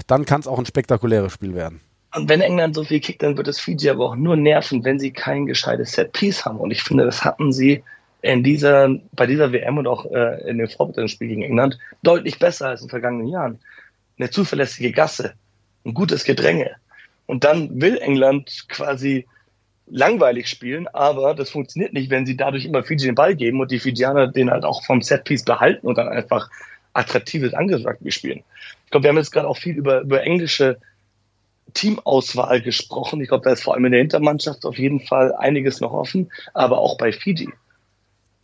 [0.07, 1.81] dann kann es auch ein spektakuläres Spiel werden.
[2.15, 4.99] Und wenn England so viel kickt, dann wird es Fiji aber auch nur nerven, wenn
[4.99, 6.59] sie kein gescheites Set-Piece haben.
[6.59, 7.83] Und ich finde, das hatten sie
[8.21, 12.69] in dieser, bei dieser WM und auch äh, in dem Vorbereitungsspiel gegen England deutlich besser
[12.69, 13.59] als in den vergangenen Jahren.
[14.17, 15.33] Eine zuverlässige Gasse,
[15.85, 16.75] ein gutes Gedränge.
[17.25, 19.25] Und dann will England quasi
[19.87, 23.71] langweilig spielen, aber das funktioniert nicht, wenn sie dadurch immer Fiji den Ball geben und
[23.71, 26.49] die Fijianer den halt auch vom Setpiece behalten und dann einfach
[26.93, 28.43] attraktives Angriffsrugby spielen.
[28.85, 30.79] Ich glaube, wir haben jetzt gerade auch viel über, über englische
[31.73, 33.21] Teamauswahl gesprochen.
[33.21, 36.31] Ich glaube, da ist vor allem in der Hintermannschaft auf jeden Fall einiges noch offen,
[36.53, 37.49] aber auch bei Fiji.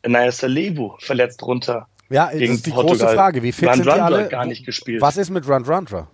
[0.05, 1.87] Naya Salevu verletzt runter.
[2.09, 2.97] Ja, das ist die Portugal.
[2.97, 3.43] große Frage.
[3.43, 4.27] Wie fit Run sind die alle?
[4.27, 5.01] gar nicht gespielt.
[5.01, 6.09] Was ist mit Run Rundra?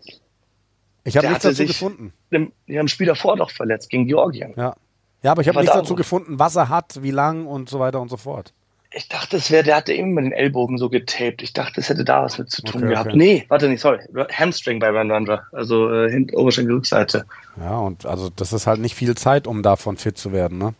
[1.07, 2.13] Ich habe nichts dazu gefunden.
[2.29, 4.53] Im, die haben Spieler vor doch verletzt gegen Georgien.
[4.57, 4.75] Ja,
[5.23, 8.01] ja aber ich habe nichts dazu gefunden, was er hat, wie lang und so weiter
[8.01, 8.53] und so fort.
[8.91, 11.41] Ich dachte, es wäre, der hatte eben mit den Ellbogen so getaped.
[11.41, 13.07] Ich dachte, es hätte da was mit zu tun okay, gehabt.
[13.09, 13.17] Okay.
[13.17, 13.99] Nee, warte nicht, sorry.
[14.31, 15.43] Hamstring bei Run Rundra.
[15.51, 17.25] Also äh, Rückseite.
[17.59, 20.73] Ja, und also das ist halt nicht viel Zeit, um davon fit zu werden, ne?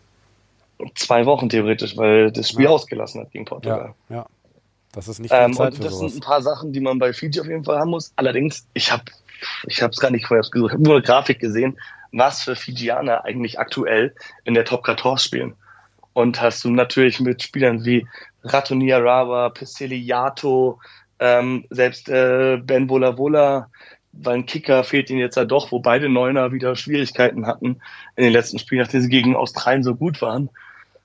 [0.96, 2.72] zwei Wochen theoretisch, weil das Spiel ja.
[2.72, 3.94] ausgelassen hat gegen Portugal.
[4.10, 4.26] Ja, ja.
[4.92, 7.14] Das ist nicht viel ähm, Zeit und das sind ein paar Sachen, die man bei
[7.14, 8.12] Fiji auf jeden Fall haben muss.
[8.16, 9.04] Allerdings, ich habe
[9.68, 11.78] ich habe es gar nicht vorher gesucht, ich habe nur eine Grafik gesehen,
[12.12, 14.14] was für Fijianer eigentlich aktuell
[14.44, 15.56] in der Top 14 spielen.
[16.14, 18.08] Und hast du natürlich mit Spielern wie
[18.44, 20.80] Ratonia Rawa, Peseliato,
[21.20, 23.70] ähm, selbst äh, Ben Vola Vola,
[24.14, 27.82] weil ein Kicker fehlt ihnen jetzt ja doch, wo beide Neuner wieder Schwierigkeiten hatten
[28.16, 30.50] in den letzten Spielen, nachdem sie gegen Australien so gut waren,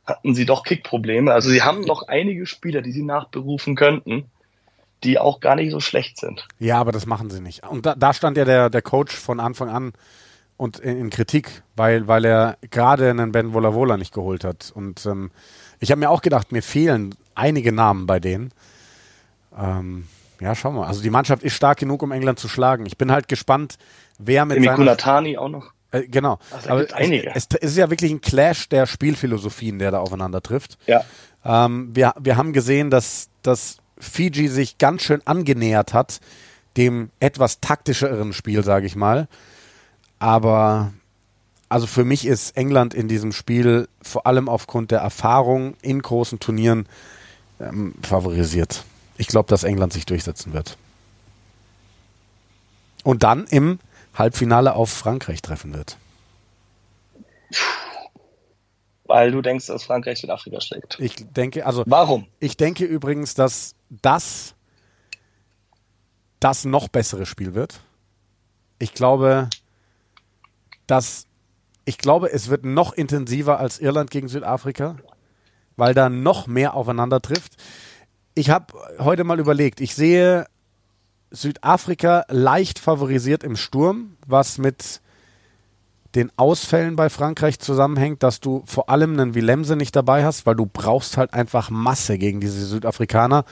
[0.07, 1.33] hatten sie doch Kickprobleme.
[1.33, 4.25] Also sie haben noch einige Spieler, die sie nachberufen könnten,
[5.05, 6.47] die auch gar nicht so schlecht sind.
[6.59, 7.67] Ja, aber das machen sie nicht.
[7.67, 9.93] Und da, da stand ja der, der Coach von Anfang an
[10.57, 14.73] und in, in Kritik, weil, weil er gerade einen Ben Volavola nicht geholt hat.
[14.75, 15.31] Und ähm,
[15.81, 18.53] ich habe mir auch gedacht, mir fehlen einige Namen bei denen.
[19.59, 20.07] Ähm,
[20.41, 20.87] ja, schauen wir.
[20.87, 22.87] Also die Mannschaft ist stark genug, um England zu schlagen.
[22.87, 23.77] Ich bin halt gespannt,
[24.19, 24.69] wer mit Emi
[25.37, 25.73] auch noch.
[25.93, 26.39] Äh, genau.
[26.51, 30.43] Ach, Aber es, es, es, ist ja wirklich ein Clash der Spielphilosophien, der da aufeinander
[30.43, 30.79] trifft.
[30.87, 31.05] Ja.
[31.45, 36.21] Ähm, wir, wir haben gesehen, dass, dass Fiji sich ganz schön angenähert hat,
[36.77, 39.29] dem etwas taktischeren Spiel, sage ich mal.
[40.19, 40.93] Aber
[41.69, 46.41] also für mich ist England in diesem Spiel vor allem aufgrund der Erfahrung in großen
[46.41, 46.87] Turnieren
[47.61, 48.85] ähm, favorisiert.
[49.17, 50.77] Ich glaube, dass England sich durchsetzen wird.
[53.05, 53.79] Und dann im
[54.15, 55.97] Halbfinale auf Frankreich treffen wird.
[59.13, 60.99] Weil du denkst, dass Frankreich Südafrika schlägt.
[60.99, 61.85] Ich denke, also.
[61.87, 62.29] Warum?
[62.41, 64.55] Ich denke übrigens, dass das
[66.41, 67.81] das noch bessere Spiel wird.
[68.79, 69.51] Ich glaube,
[70.87, 71.27] dass
[71.85, 74.97] ich glaube, es wird noch intensiver als Irland gegen Südafrika,
[75.77, 77.57] weil da noch mehr aufeinander trifft.
[78.35, 80.47] Ich habe heute mal überlegt, ich sehe
[81.31, 85.02] Südafrika leicht favorisiert im Sturm, was mit
[86.15, 90.55] den Ausfällen bei Frankreich zusammenhängt, dass du vor allem einen Willemse nicht dabei hast, weil
[90.55, 93.45] du brauchst halt einfach Masse gegen diese Südafrikaner.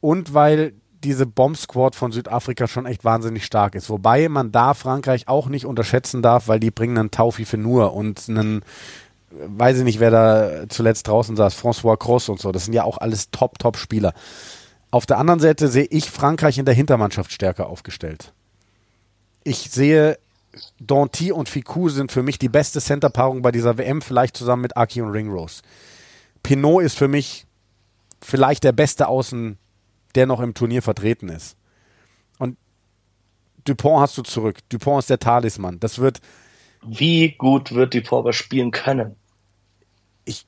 [0.00, 0.72] Und weil
[1.04, 3.88] diese Bomb-Squad von Südafrika schon echt wahnsinnig stark ist.
[3.90, 8.28] Wobei man da Frankreich auch nicht unterschätzen darf, weil die bringen einen Taufi Fenur und
[8.28, 8.62] einen,
[9.30, 12.52] weiß ich nicht, wer da zuletzt draußen saß, François Cross und so.
[12.52, 14.12] Das sind ja auch alles Top-Top-Spieler.
[14.90, 18.32] Auf der anderen Seite sehe ich Frankreich in der Hintermannschaft stärker aufgestellt.
[19.44, 20.18] Ich sehe
[20.78, 24.76] Danty und Ficou sind für mich die beste Centerpaarung bei dieser WM, vielleicht zusammen mit
[24.76, 25.62] Aki und Ringrose.
[26.42, 27.46] Pinot ist für mich
[28.20, 29.58] vielleicht der beste Außen
[30.14, 31.56] der noch im Turnier vertreten ist.
[32.38, 32.56] Und
[33.64, 34.58] Dupont hast du zurück.
[34.68, 35.78] Dupont ist der Talisman.
[35.80, 36.20] Das wird.
[36.82, 39.16] Wie gut wird Dupont aber spielen können?
[40.24, 40.46] Ich,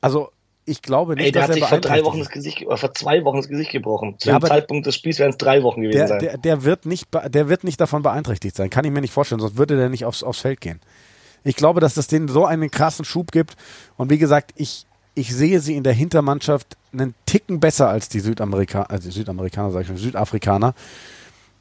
[0.00, 0.30] also,
[0.70, 3.38] ich glaube nicht, Ey, der hat sich vor drei Wochen das Gesicht, vor zwei Wochen
[3.38, 4.14] das Gesicht gebrochen.
[4.18, 6.18] Zu ja, dem Zeitpunkt des Spiels wären es drei Wochen gewesen der, sein.
[6.20, 8.70] Der, der, wird nicht, der wird nicht davon beeinträchtigt sein.
[8.70, 10.80] Kann ich mir nicht vorstellen, sonst würde der nicht aufs, aufs Feld gehen.
[11.42, 13.56] Ich glaube, dass das denen so einen krassen Schub gibt.
[13.96, 18.20] Und wie gesagt, ich, ich sehe sie in der Hintermannschaft einen Ticken besser als die
[18.20, 20.74] Südamerikaner, also Südamerikaner, sage ich schon, Südafrikaner.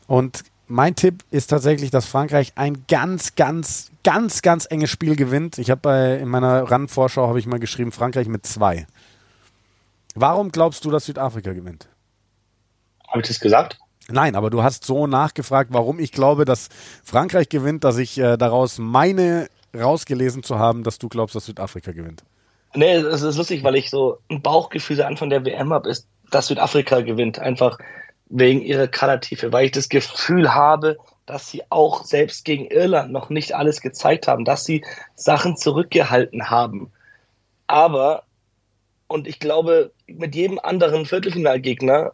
[0.05, 5.57] Und mein Tipp ist tatsächlich, dass Frankreich ein ganz, ganz, ganz, ganz enges Spiel gewinnt.
[5.57, 8.87] Ich habe bei in meiner Randvorschau habe ich mal geschrieben Frankreich mit zwei.
[10.15, 11.87] Warum glaubst du, dass Südafrika gewinnt?
[13.07, 13.79] Habe ich das gesagt?
[14.07, 16.69] Nein, aber du hast so nachgefragt, warum ich glaube, dass
[17.03, 21.91] Frankreich gewinnt, dass ich äh, daraus meine rausgelesen zu haben, dass du glaubst, dass Südafrika
[21.91, 22.23] gewinnt.
[22.75, 26.07] Nee, es ist lustig, weil ich so ein Bauchgefühl an Anfang der WM habe, ist,
[26.31, 27.39] dass Südafrika gewinnt.
[27.39, 27.79] Einfach
[28.29, 33.29] wegen ihrer Kadertiefe, weil ich das Gefühl habe, dass sie auch selbst gegen Irland noch
[33.29, 36.91] nicht alles gezeigt haben, dass sie Sachen zurückgehalten haben.
[37.67, 38.23] Aber,
[39.07, 42.13] und ich glaube, mit jedem anderen Viertelfinalgegner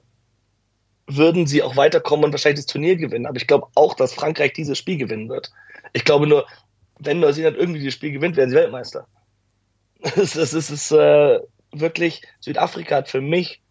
[1.07, 3.25] würden sie auch weiterkommen und wahrscheinlich das Turnier gewinnen.
[3.25, 5.51] Aber ich glaube auch, dass Frankreich dieses Spiel gewinnen wird.
[5.93, 6.47] Ich glaube nur,
[6.99, 9.07] wenn Neuseeland irgendwie das Spiel gewinnt, werden sie Weltmeister.
[10.15, 11.39] Das ist, das ist äh,
[11.71, 13.61] wirklich, Südafrika hat für mich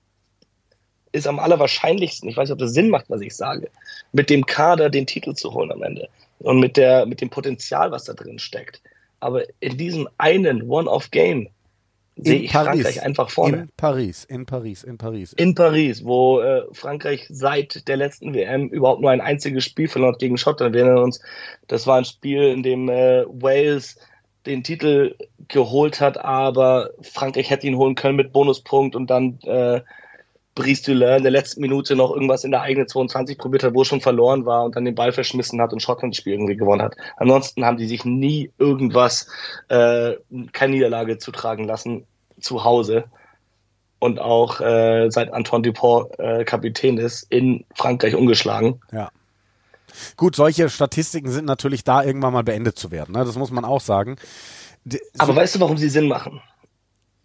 [1.14, 3.70] ist am allerwahrscheinlichsten, ich weiß nicht, ob das Sinn macht, was ich sage,
[4.12, 6.08] mit dem Kader den Titel zu holen am Ende
[6.40, 8.82] und mit, der, mit dem Potenzial, was da drin steckt.
[9.20, 11.48] Aber in diesem einen One-Off-Game
[12.16, 12.82] sehe ich Paris.
[12.82, 13.56] Frankreich einfach vorne.
[13.58, 15.32] In Paris, in Paris, in Paris.
[15.34, 20.16] In Paris, wo äh, Frankreich seit der letzten WM überhaupt nur ein einziges Spiel verloren
[20.18, 20.74] gegen Schottland.
[20.74, 21.20] Wir erinnern uns,
[21.68, 23.98] das war ein Spiel, in dem äh, Wales
[24.46, 25.14] den Titel
[25.46, 29.80] geholt hat, aber Frankreich hätte ihn holen können mit Bonuspunkt und dann äh,
[30.54, 33.82] Brice Dulin in der letzten Minute noch irgendwas in der eigenen 22 probiert hat, wo
[33.82, 36.56] es schon verloren war und dann den Ball verschmissen hat und Schottland das Spiel irgendwie
[36.56, 36.96] gewonnen hat.
[37.16, 39.26] Ansonsten haben die sich nie irgendwas,
[39.68, 40.12] äh,
[40.52, 42.06] keine Niederlage zutragen lassen
[42.40, 43.04] zu Hause.
[43.98, 48.80] Und auch äh, seit Antoine Dupont äh, Kapitän ist, in Frankreich ungeschlagen.
[48.92, 49.10] Ja.
[50.16, 53.12] Gut, solche Statistiken sind natürlich da irgendwann mal beendet zu werden.
[53.12, 53.24] Ne?
[53.24, 54.16] Das muss man auch sagen.
[54.84, 56.42] Die, Aber so weißt du, warum sie Sinn machen?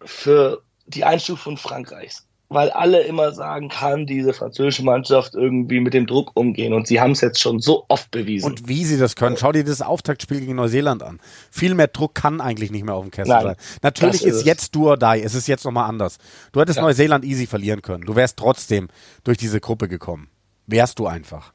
[0.02, 2.26] Für die Einstufung Frankreichs.
[2.52, 6.72] Weil alle immer sagen, kann diese französische Mannschaft irgendwie mit dem Druck umgehen.
[6.72, 8.44] Und sie haben es jetzt schon so oft bewiesen.
[8.44, 9.36] Und wie sie das können.
[9.36, 11.20] Schau dir das Auftaktspiel gegen Neuseeland an.
[11.52, 13.56] Viel mehr Druck kann eigentlich nicht mehr auf dem Kessel Nein, sein.
[13.82, 15.22] Natürlich ist, ist jetzt do or die.
[15.22, 16.18] Es ist jetzt nochmal anders.
[16.50, 16.82] Du hättest ja.
[16.82, 18.04] Neuseeland easy verlieren können.
[18.04, 18.88] Du wärst trotzdem
[19.22, 20.28] durch diese Gruppe gekommen.
[20.66, 21.52] Wärst du einfach.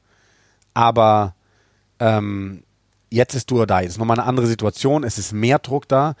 [0.72, 1.34] Aber
[2.00, 2.62] ähm,
[3.10, 3.82] jetzt ist du da.
[3.82, 5.04] Jetzt ist nochmal eine andere Situation.
[5.04, 6.14] Es ist mehr Druck da.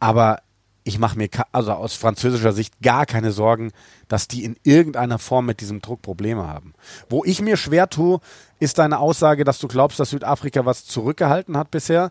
[0.00, 0.42] Aber
[0.84, 3.72] ich mache mir also aus französischer Sicht gar keine Sorgen,
[4.08, 6.74] dass die in irgendeiner Form mit diesem Druck Probleme haben.
[7.08, 8.20] Wo ich mir schwer tue,
[8.58, 12.10] ist deine Aussage, dass du glaubst, dass Südafrika was zurückgehalten hat bisher,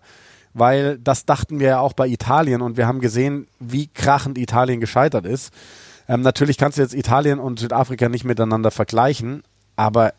[0.54, 4.80] weil das dachten wir ja auch bei Italien und wir haben gesehen, wie krachend Italien
[4.80, 5.54] gescheitert ist.
[6.08, 9.44] Ähm, natürlich kannst du jetzt Italien und Südafrika nicht miteinander vergleichen,
[9.76, 10.14] aber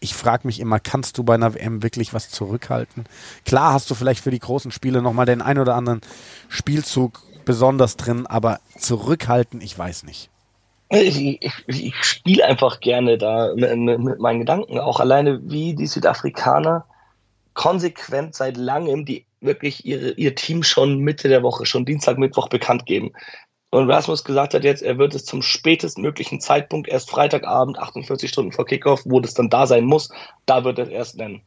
[0.00, 3.04] ich frage mich immer, kannst du bei einer WM wirklich was zurückhalten?
[3.44, 6.00] Klar hast du vielleicht für die großen Spiele nochmal den ein oder anderen
[6.48, 10.28] Spielzug besonders drin, aber zurückhalten, ich weiß nicht.
[10.90, 14.78] Ich, ich, ich spiele einfach gerne da mit, mit, meinen Gedanken.
[14.78, 16.84] Auch alleine, wie die Südafrikaner
[17.54, 22.50] konsequent seit langem die wirklich ihre, ihr Team schon Mitte der Woche, schon Dienstag, Mittwoch
[22.50, 23.12] bekannt geben.
[23.70, 28.52] Und Rasmus gesagt hat jetzt, er wird es zum spätestmöglichen Zeitpunkt, erst Freitagabend, 48 Stunden
[28.52, 30.10] vor Kickoff, wo das dann da sein muss,
[30.44, 31.40] da wird er es erst nennen.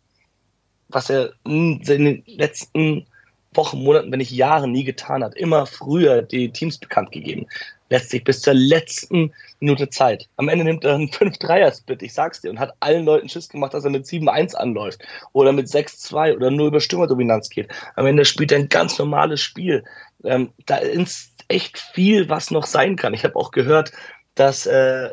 [0.89, 3.05] Was er in den letzten
[3.53, 7.47] Wochen, Monaten, wenn nicht Jahren nie getan hat, immer früher die Teams bekannt gegeben.
[7.89, 10.29] Letztlich bis zur letzten Minute Zeit.
[10.37, 13.73] Am Ende nimmt er einen 5-3er-Split, ich sag's dir, und hat allen Leuten Schiss gemacht,
[13.73, 15.01] dass er mit 7-1 anläuft
[15.33, 17.69] oder mit 6-2 oder nur über Stürmerdominanz geht.
[17.95, 19.83] Am Ende spielt er ein ganz normales Spiel.
[20.23, 23.13] Ähm, da ist echt viel, was noch sein kann.
[23.13, 23.91] Ich habe auch gehört,
[24.35, 25.09] dass äh,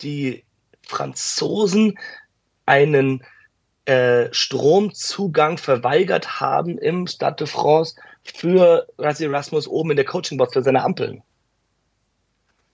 [0.00, 0.44] die
[0.82, 1.98] Franzosen
[2.64, 3.22] einen
[3.86, 10.52] äh, Stromzugang verweigert haben im Stade de France für Rassi Erasmus oben in der Coachingbox
[10.52, 11.22] für seine Ampeln.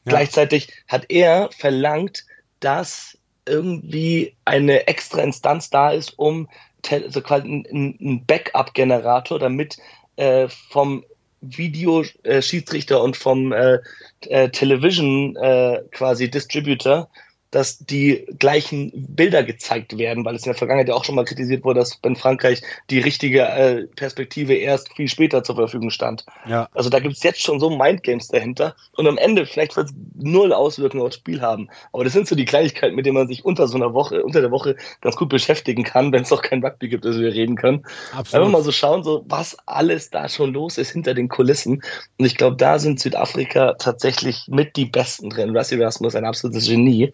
[0.05, 0.13] Ja.
[0.13, 2.25] Gleichzeitig hat er verlangt,
[2.61, 6.49] dass irgendwie eine extra Instanz da ist, um
[6.91, 9.77] also quasi ein Backup-Generator, damit
[10.17, 11.05] äh, vom
[11.43, 13.79] Videoschiedsrichter und vom äh,
[14.23, 17.09] äh, Television äh, quasi Distributor
[17.53, 21.25] dass die gleichen Bilder gezeigt werden, weil es in der Vergangenheit ja auch schon mal
[21.25, 26.25] kritisiert wurde, dass in Frankreich die richtige äh, Perspektive erst viel später zur Verfügung stand.
[26.47, 26.69] Ja.
[26.73, 29.95] Also da gibt es jetzt schon so Mindgames dahinter und am Ende vielleicht wird es
[30.15, 31.69] null Auswirkungen aufs Spiel haben.
[31.93, 34.41] Aber das sind so die Kleinigkeiten, mit denen man sich unter so einer Woche, unter
[34.41, 37.57] der Woche ganz gut beschäftigen kann, wenn es doch kein Rugby gibt, dass wir reden
[37.57, 37.85] können.
[38.17, 38.47] Absolut.
[38.47, 41.83] Einfach mal so schauen, so was alles da schon los ist hinter den Kulissen.
[42.19, 45.55] Und ich glaube, da sind Südafrika tatsächlich mit die Besten drin.
[45.55, 47.13] Rusty Rasmus ein absolutes Genie.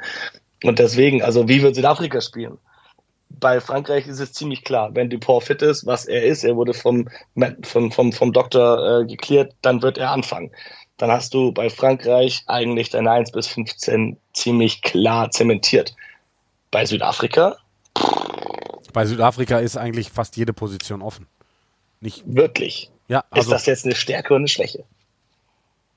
[0.64, 2.58] Und deswegen, also wie wird Südafrika spielen?
[3.30, 6.74] Bei Frankreich ist es ziemlich klar, wenn Dupont fit ist, was er ist, er wurde
[6.74, 7.08] vom,
[7.62, 10.50] vom, vom, vom Doktor äh, geklärt, dann wird er anfangen.
[10.96, 15.94] Dann hast du bei Frankreich eigentlich deine 1 bis 15 ziemlich klar zementiert.
[16.72, 17.56] Bei Südafrika?
[18.92, 21.26] Bei Südafrika ist eigentlich fast jede Position offen.
[22.00, 22.90] Nicht wirklich.
[23.06, 24.84] Ja, also, ist das jetzt eine Stärke oder eine Schwäche?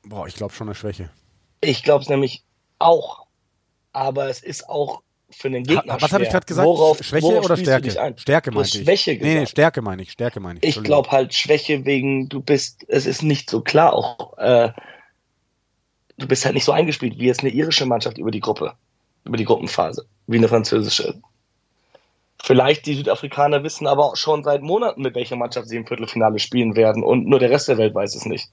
[0.03, 1.09] Boah, ich glaube schon eine Schwäche.
[1.61, 2.43] Ich glaube es nämlich
[2.79, 3.25] auch
[3.93, 5.97] aber es ist auch für den Gegner.
[5.99, 6.65] Was habe ich gerade gesagt?
[6.65, 8.15] Worauf, Schwäche worauf oder Stärke?
[8.17, 8.73] Stärke meine ich.
[8.73, 9.33] Schwäche gesagt.
[9.33, 10.11] Nee, nee, Stärke meine ich.
[10.11, 10.77] Stärke meine ich.
[10.77, 14.71] Ich glaube halt Schwäche wegen, du bist, es ist nicht so klar auch, äh,
[16.17, 18.73] du bist halt nicht so eingespielt wie jetzt eine irische Mannschaft über die Gruppe,
[19.23, 21.15] über die Gruppenphase, wie eine französische.
[22.43, 26.39] Vielleicht die Südafrikaner wissen aber auch schon seit Monaten, mit welcher Mannschaft sie im Viertelfinale
[26.39, 28.49] spielen werden und nur der Rest der Welt weiß es nicht.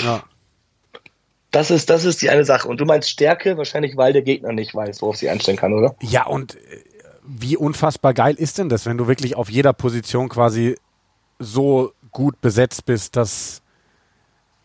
[0.00, 0.22] Ja.
[1.56, 2.68] Das ist, das ist die eine Sache.
[2.68, 5.94] Und du meinst Stärke, wahrscheinlich, weil der Gegner nicht weiß, worauf sie einstellen kann, oder?
[6.02, 6.58] Ja, und äh,
[7.26, 10.76] wie unfassbar geil ist denn das, wenn du wirklich auf jeder Position quasi
[11.38, 13.62] so gut besetzt bist, dass,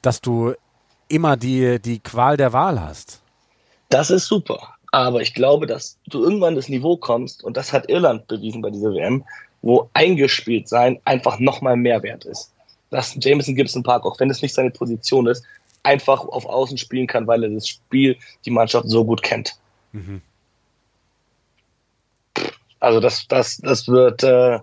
[0.02, 0.54] dass du
[1.08, 3.22] immer die, die Qual der Wahl hast?
[3.88, 4.76] Das ist super.
[4.92, 8.70] Aber ich glaube, dass du irgendwann das Niveau kommst, und das hat Irland bewiesen bei
[8.70, 9.24] dieser WM,
[9.62, 12.52] wo eingespielt sein einfach nochmal mehr wert ist.
[12.90, 15.46] Dass Jameson Gibson Park, auch wenn es nicht seine Position ist,
[15.84, 19.58] einfach auf Außen spielen kann, weil er das Spiel, die Mannschaft so gut kennt.
[19.92, 20.22] Mhm.
[22.80, 24.60] Also das, das, das wird, äh,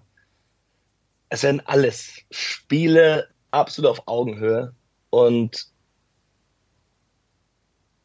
[1.29, 4.75] es werden alles Spiele absolut auf Augenhöhe
[5.11, 5.69] und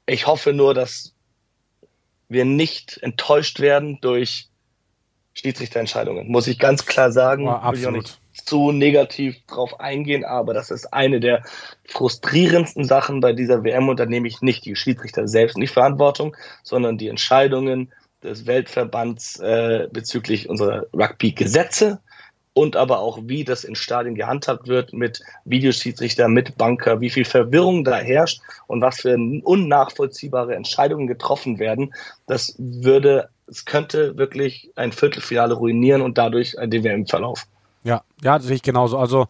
[0.05, 1.14] ich hoffe nur, dass
[2.30, 4.49] wir nicht enttäuscht werden durch
[5.34, 7.45] Schiedsrichterentscheidungen, muss ich ganz klar sagen.
[7.45, 11.43] Ja, absolut zu negativ drauf eingehen, aber das ist eine der
[11.86, 15.67] frustrierendsten Sachen bei dieser WM und da nehme ich nicht die Schiedsrichter selbst in die
[15.67, 17.91] Verantwortung, sondern die Entscheidungen
[18.23, 21.99] des Weltverbands äh, bezüglich unserer Rugby-Gesetze
[22.53, 27.25] und aber auch, wie das in Stadien gehandhabt wird mit Videoschiedsrichter, mit Banker, wie viel
[27.25, 31.93] Verwirrung da herrscht und was für unnachvollziehbare Entscheidungen getroffen werden.
[32.27, 37.47] Das würde, es könnte wirklich ein Viertelfinale ruinieren und dadurch den WM-Verlauf.
[37.84, 38.97] Ja, ja, das sehe ich genauso.
[38.97, 39.27] Also,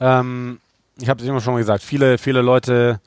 [0.00, 0.60] ähm,
[1.00, 3.00] ich habe es immer schon mal gesagt, viele, viele Leute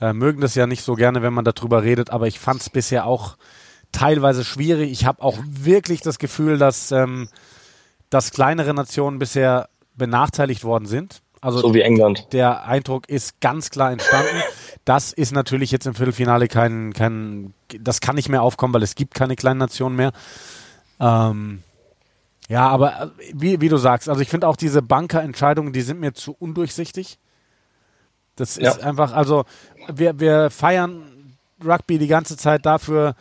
[0.00, 2.70] äh, mögen das ja nicht so gerne, wenn man darüber redet, aber ich fand es
[2.70, 3.36] bisher auch
[3.92, 4.90] teilweise schwierig.
[4.90, 7.28] Ich habe auch wirklich das Gefühl, dass, ähm,
[8.10, 11.22] dass kleinere Nationen bisher benachteiligt worden sind.
[11.40, 12.32] Also so wie England.
[12.32, 14.42] Der Eindruck ist ganz klar entstanden.
[14.84, 18.94] Das ist natürlich jetzt im Viertelfinale kein, kein, das kann nicht mehr aufkommen, weil es
[18.94, 20.12] gibt keine kleinen Nationen mehr.
[20.98, 21.62] Ähm,
[22.48, 26.00] ja, aber äh, wie, wie du sagst, also ich finde auch diese Bankerentscheidungen, die sind
[26.00, 27.18] mir zu undurchsichtig.
[28.36, 28.84] Das ist ja.
[28.84, 29.44] einfach, also
[29.92, 33.14] wir, wir feiern Rugby die ganze Zeit dafür,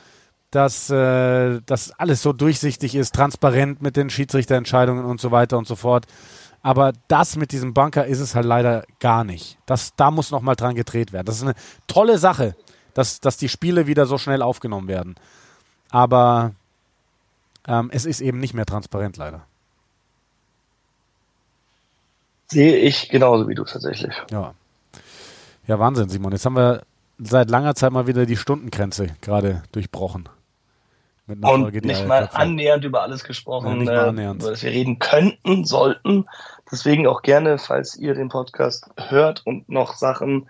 [0.52, 5.68] dass äh, das alles so durchsichtig ist, transparent mit den Schiedsrichterentscheidungen und so weiter und
[5.68, 6.06] so fort.
[6.62, 9.58] Aber das mit diesem Bunker ist es halt leider gar nicht.
[9.66, 11.26] Das, da muss nochmal dran gedreht werden.
[11.26, 11.56] Das ist eine
[11.88, 12.56] tolle Sache,
[12.94, 15.16] dass, dass die Spiele wieder so schnell aufgenommen werden.
[15.90, 16.54] Aber
[17.68, 19.46] ähm, es ist eben nicht mehr transparent, leider.
[22.48, 24.16] Sehe ich genauso wie du tatsächlich.
[24.32, 24.54] Ja.
[25.68, 26.32] Ja, Wahnsinn, Simon.
[26.32, 26.84] Jetzt haben wir
[27.20, 30.30] seit langer Zeit mal wieder die Stundengrenze gerade durchbrochen.
[31.26, 35.66] Mit Und nicht mal annähernd über alles gesprochen, ja, äh, über das wir reden könnten,
[35.66, 36.26] sollten.
[36.72, 40.50] Deswegen auch gerne, falls ihr den Podcast hört und noch Sachen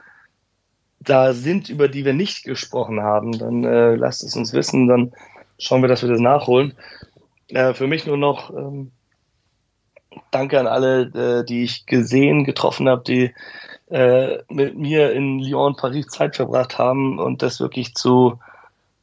[1.00, 5.14] da sind, über die wir nicht gesprochen haben, dann äh, lasst es uns wissen, dann
[5.58, 6.74] schauen wir, dass wir das nachholen.
[7.50, 8.92] Äh, für mich nur noch ähm,
[10.32, 13.34] Danke an alle, äh, die ich gesehen, getroffen habe, die
[13.90, 18.40] äh, mit mir in Lyon, Paris Zeit verbracht haben und das wirklich zu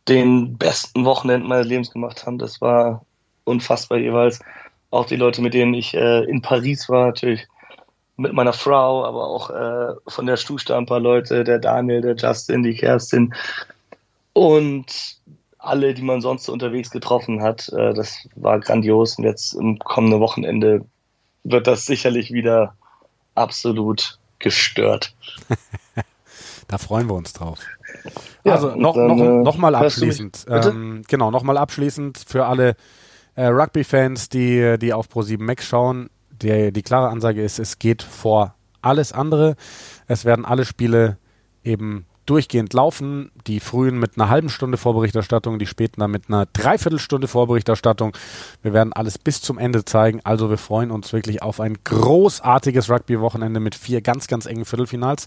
[0.08, 2.38] den besten Wochenenden meines Lebens gemacht haben.
[2.38, 3.04] Das war
[3.44, 4.40] unfassbar jeweils.
[4.90, 7.46] Auch die Leute, mit denen ich äh, in Paris war, natürlich
[8.16, 12.14] mit meiner Frau, aber auch äh, von der Stuhlstar ein paar Leute, der Daniel, der
[12.14, 13.34] Justin, die Kerstin
[14.34, 15.16] und
[15.66, 17.68] alle, die man sonst so unterwegs getroffen hat.
[17.70, 20.84] Äh, das war grandios und jetzt im kommenden Wochenende
[21.42, 22.74] wird das sicherlich wieder
[23.34, 25.14] absolut gestört.
[26.68, 27.60] da freuen wir uns drauf.
[28.44, 32.46] Ja, also noch, dann, noch, äh, noch mal abschließend, ähm, genau, noch mal abschließend für
[32.46, 32.76] alle
[33.34, 38.02] äh, Rugby-Fans, die, die auf Pro7 Max schauen, die, die klare Ansage ist, es geht
[38.02, 39.56] vor alles andere.
[40.06, 41.16] Es werden alle Spiele
[41.62, 43.30] eben durchgehend laufen.
[43.46, 48.16] Die frühen mit einer halben Stunde Vorberichterstattung, die späten dann mit einer Dreiviertelstunde Vorberichterstattung.
[48.62, 50.20] Wir werden alles bis zum Ende zeigen.
[50.24, 55.26] Also wir freuen uns wirklich auf ein großartiges Rugby-Wochenende mit vier ganz, ganz engen Viertelfinals.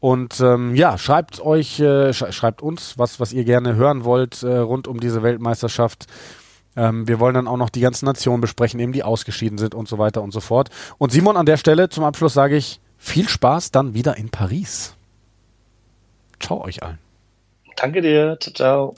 [0.00, 4.42] Und ähm, ja, schreibt euch, äh, sch schreibt uns, was, was ihr gerne hören wollt
[4.42, 6.06] äh, rund um diese Weltmeisterschaft.
[6.76, 9.88] Ähm, wir wollen dann auch noch die ganzen Nationen besprechen, eben die ausgeschieden sind und
[9.88, 10.70] so weiter und so fort.
[10.98, 14.94] Und Simon, an der Stelle zum Abschluss sage ich viel Spaß dann wieder in Paris.
[16.40, 16.98] Ciao euch allen.
[17.76, 18.36] Danke dir.
[18.40, 18.94] Ciao, ciao.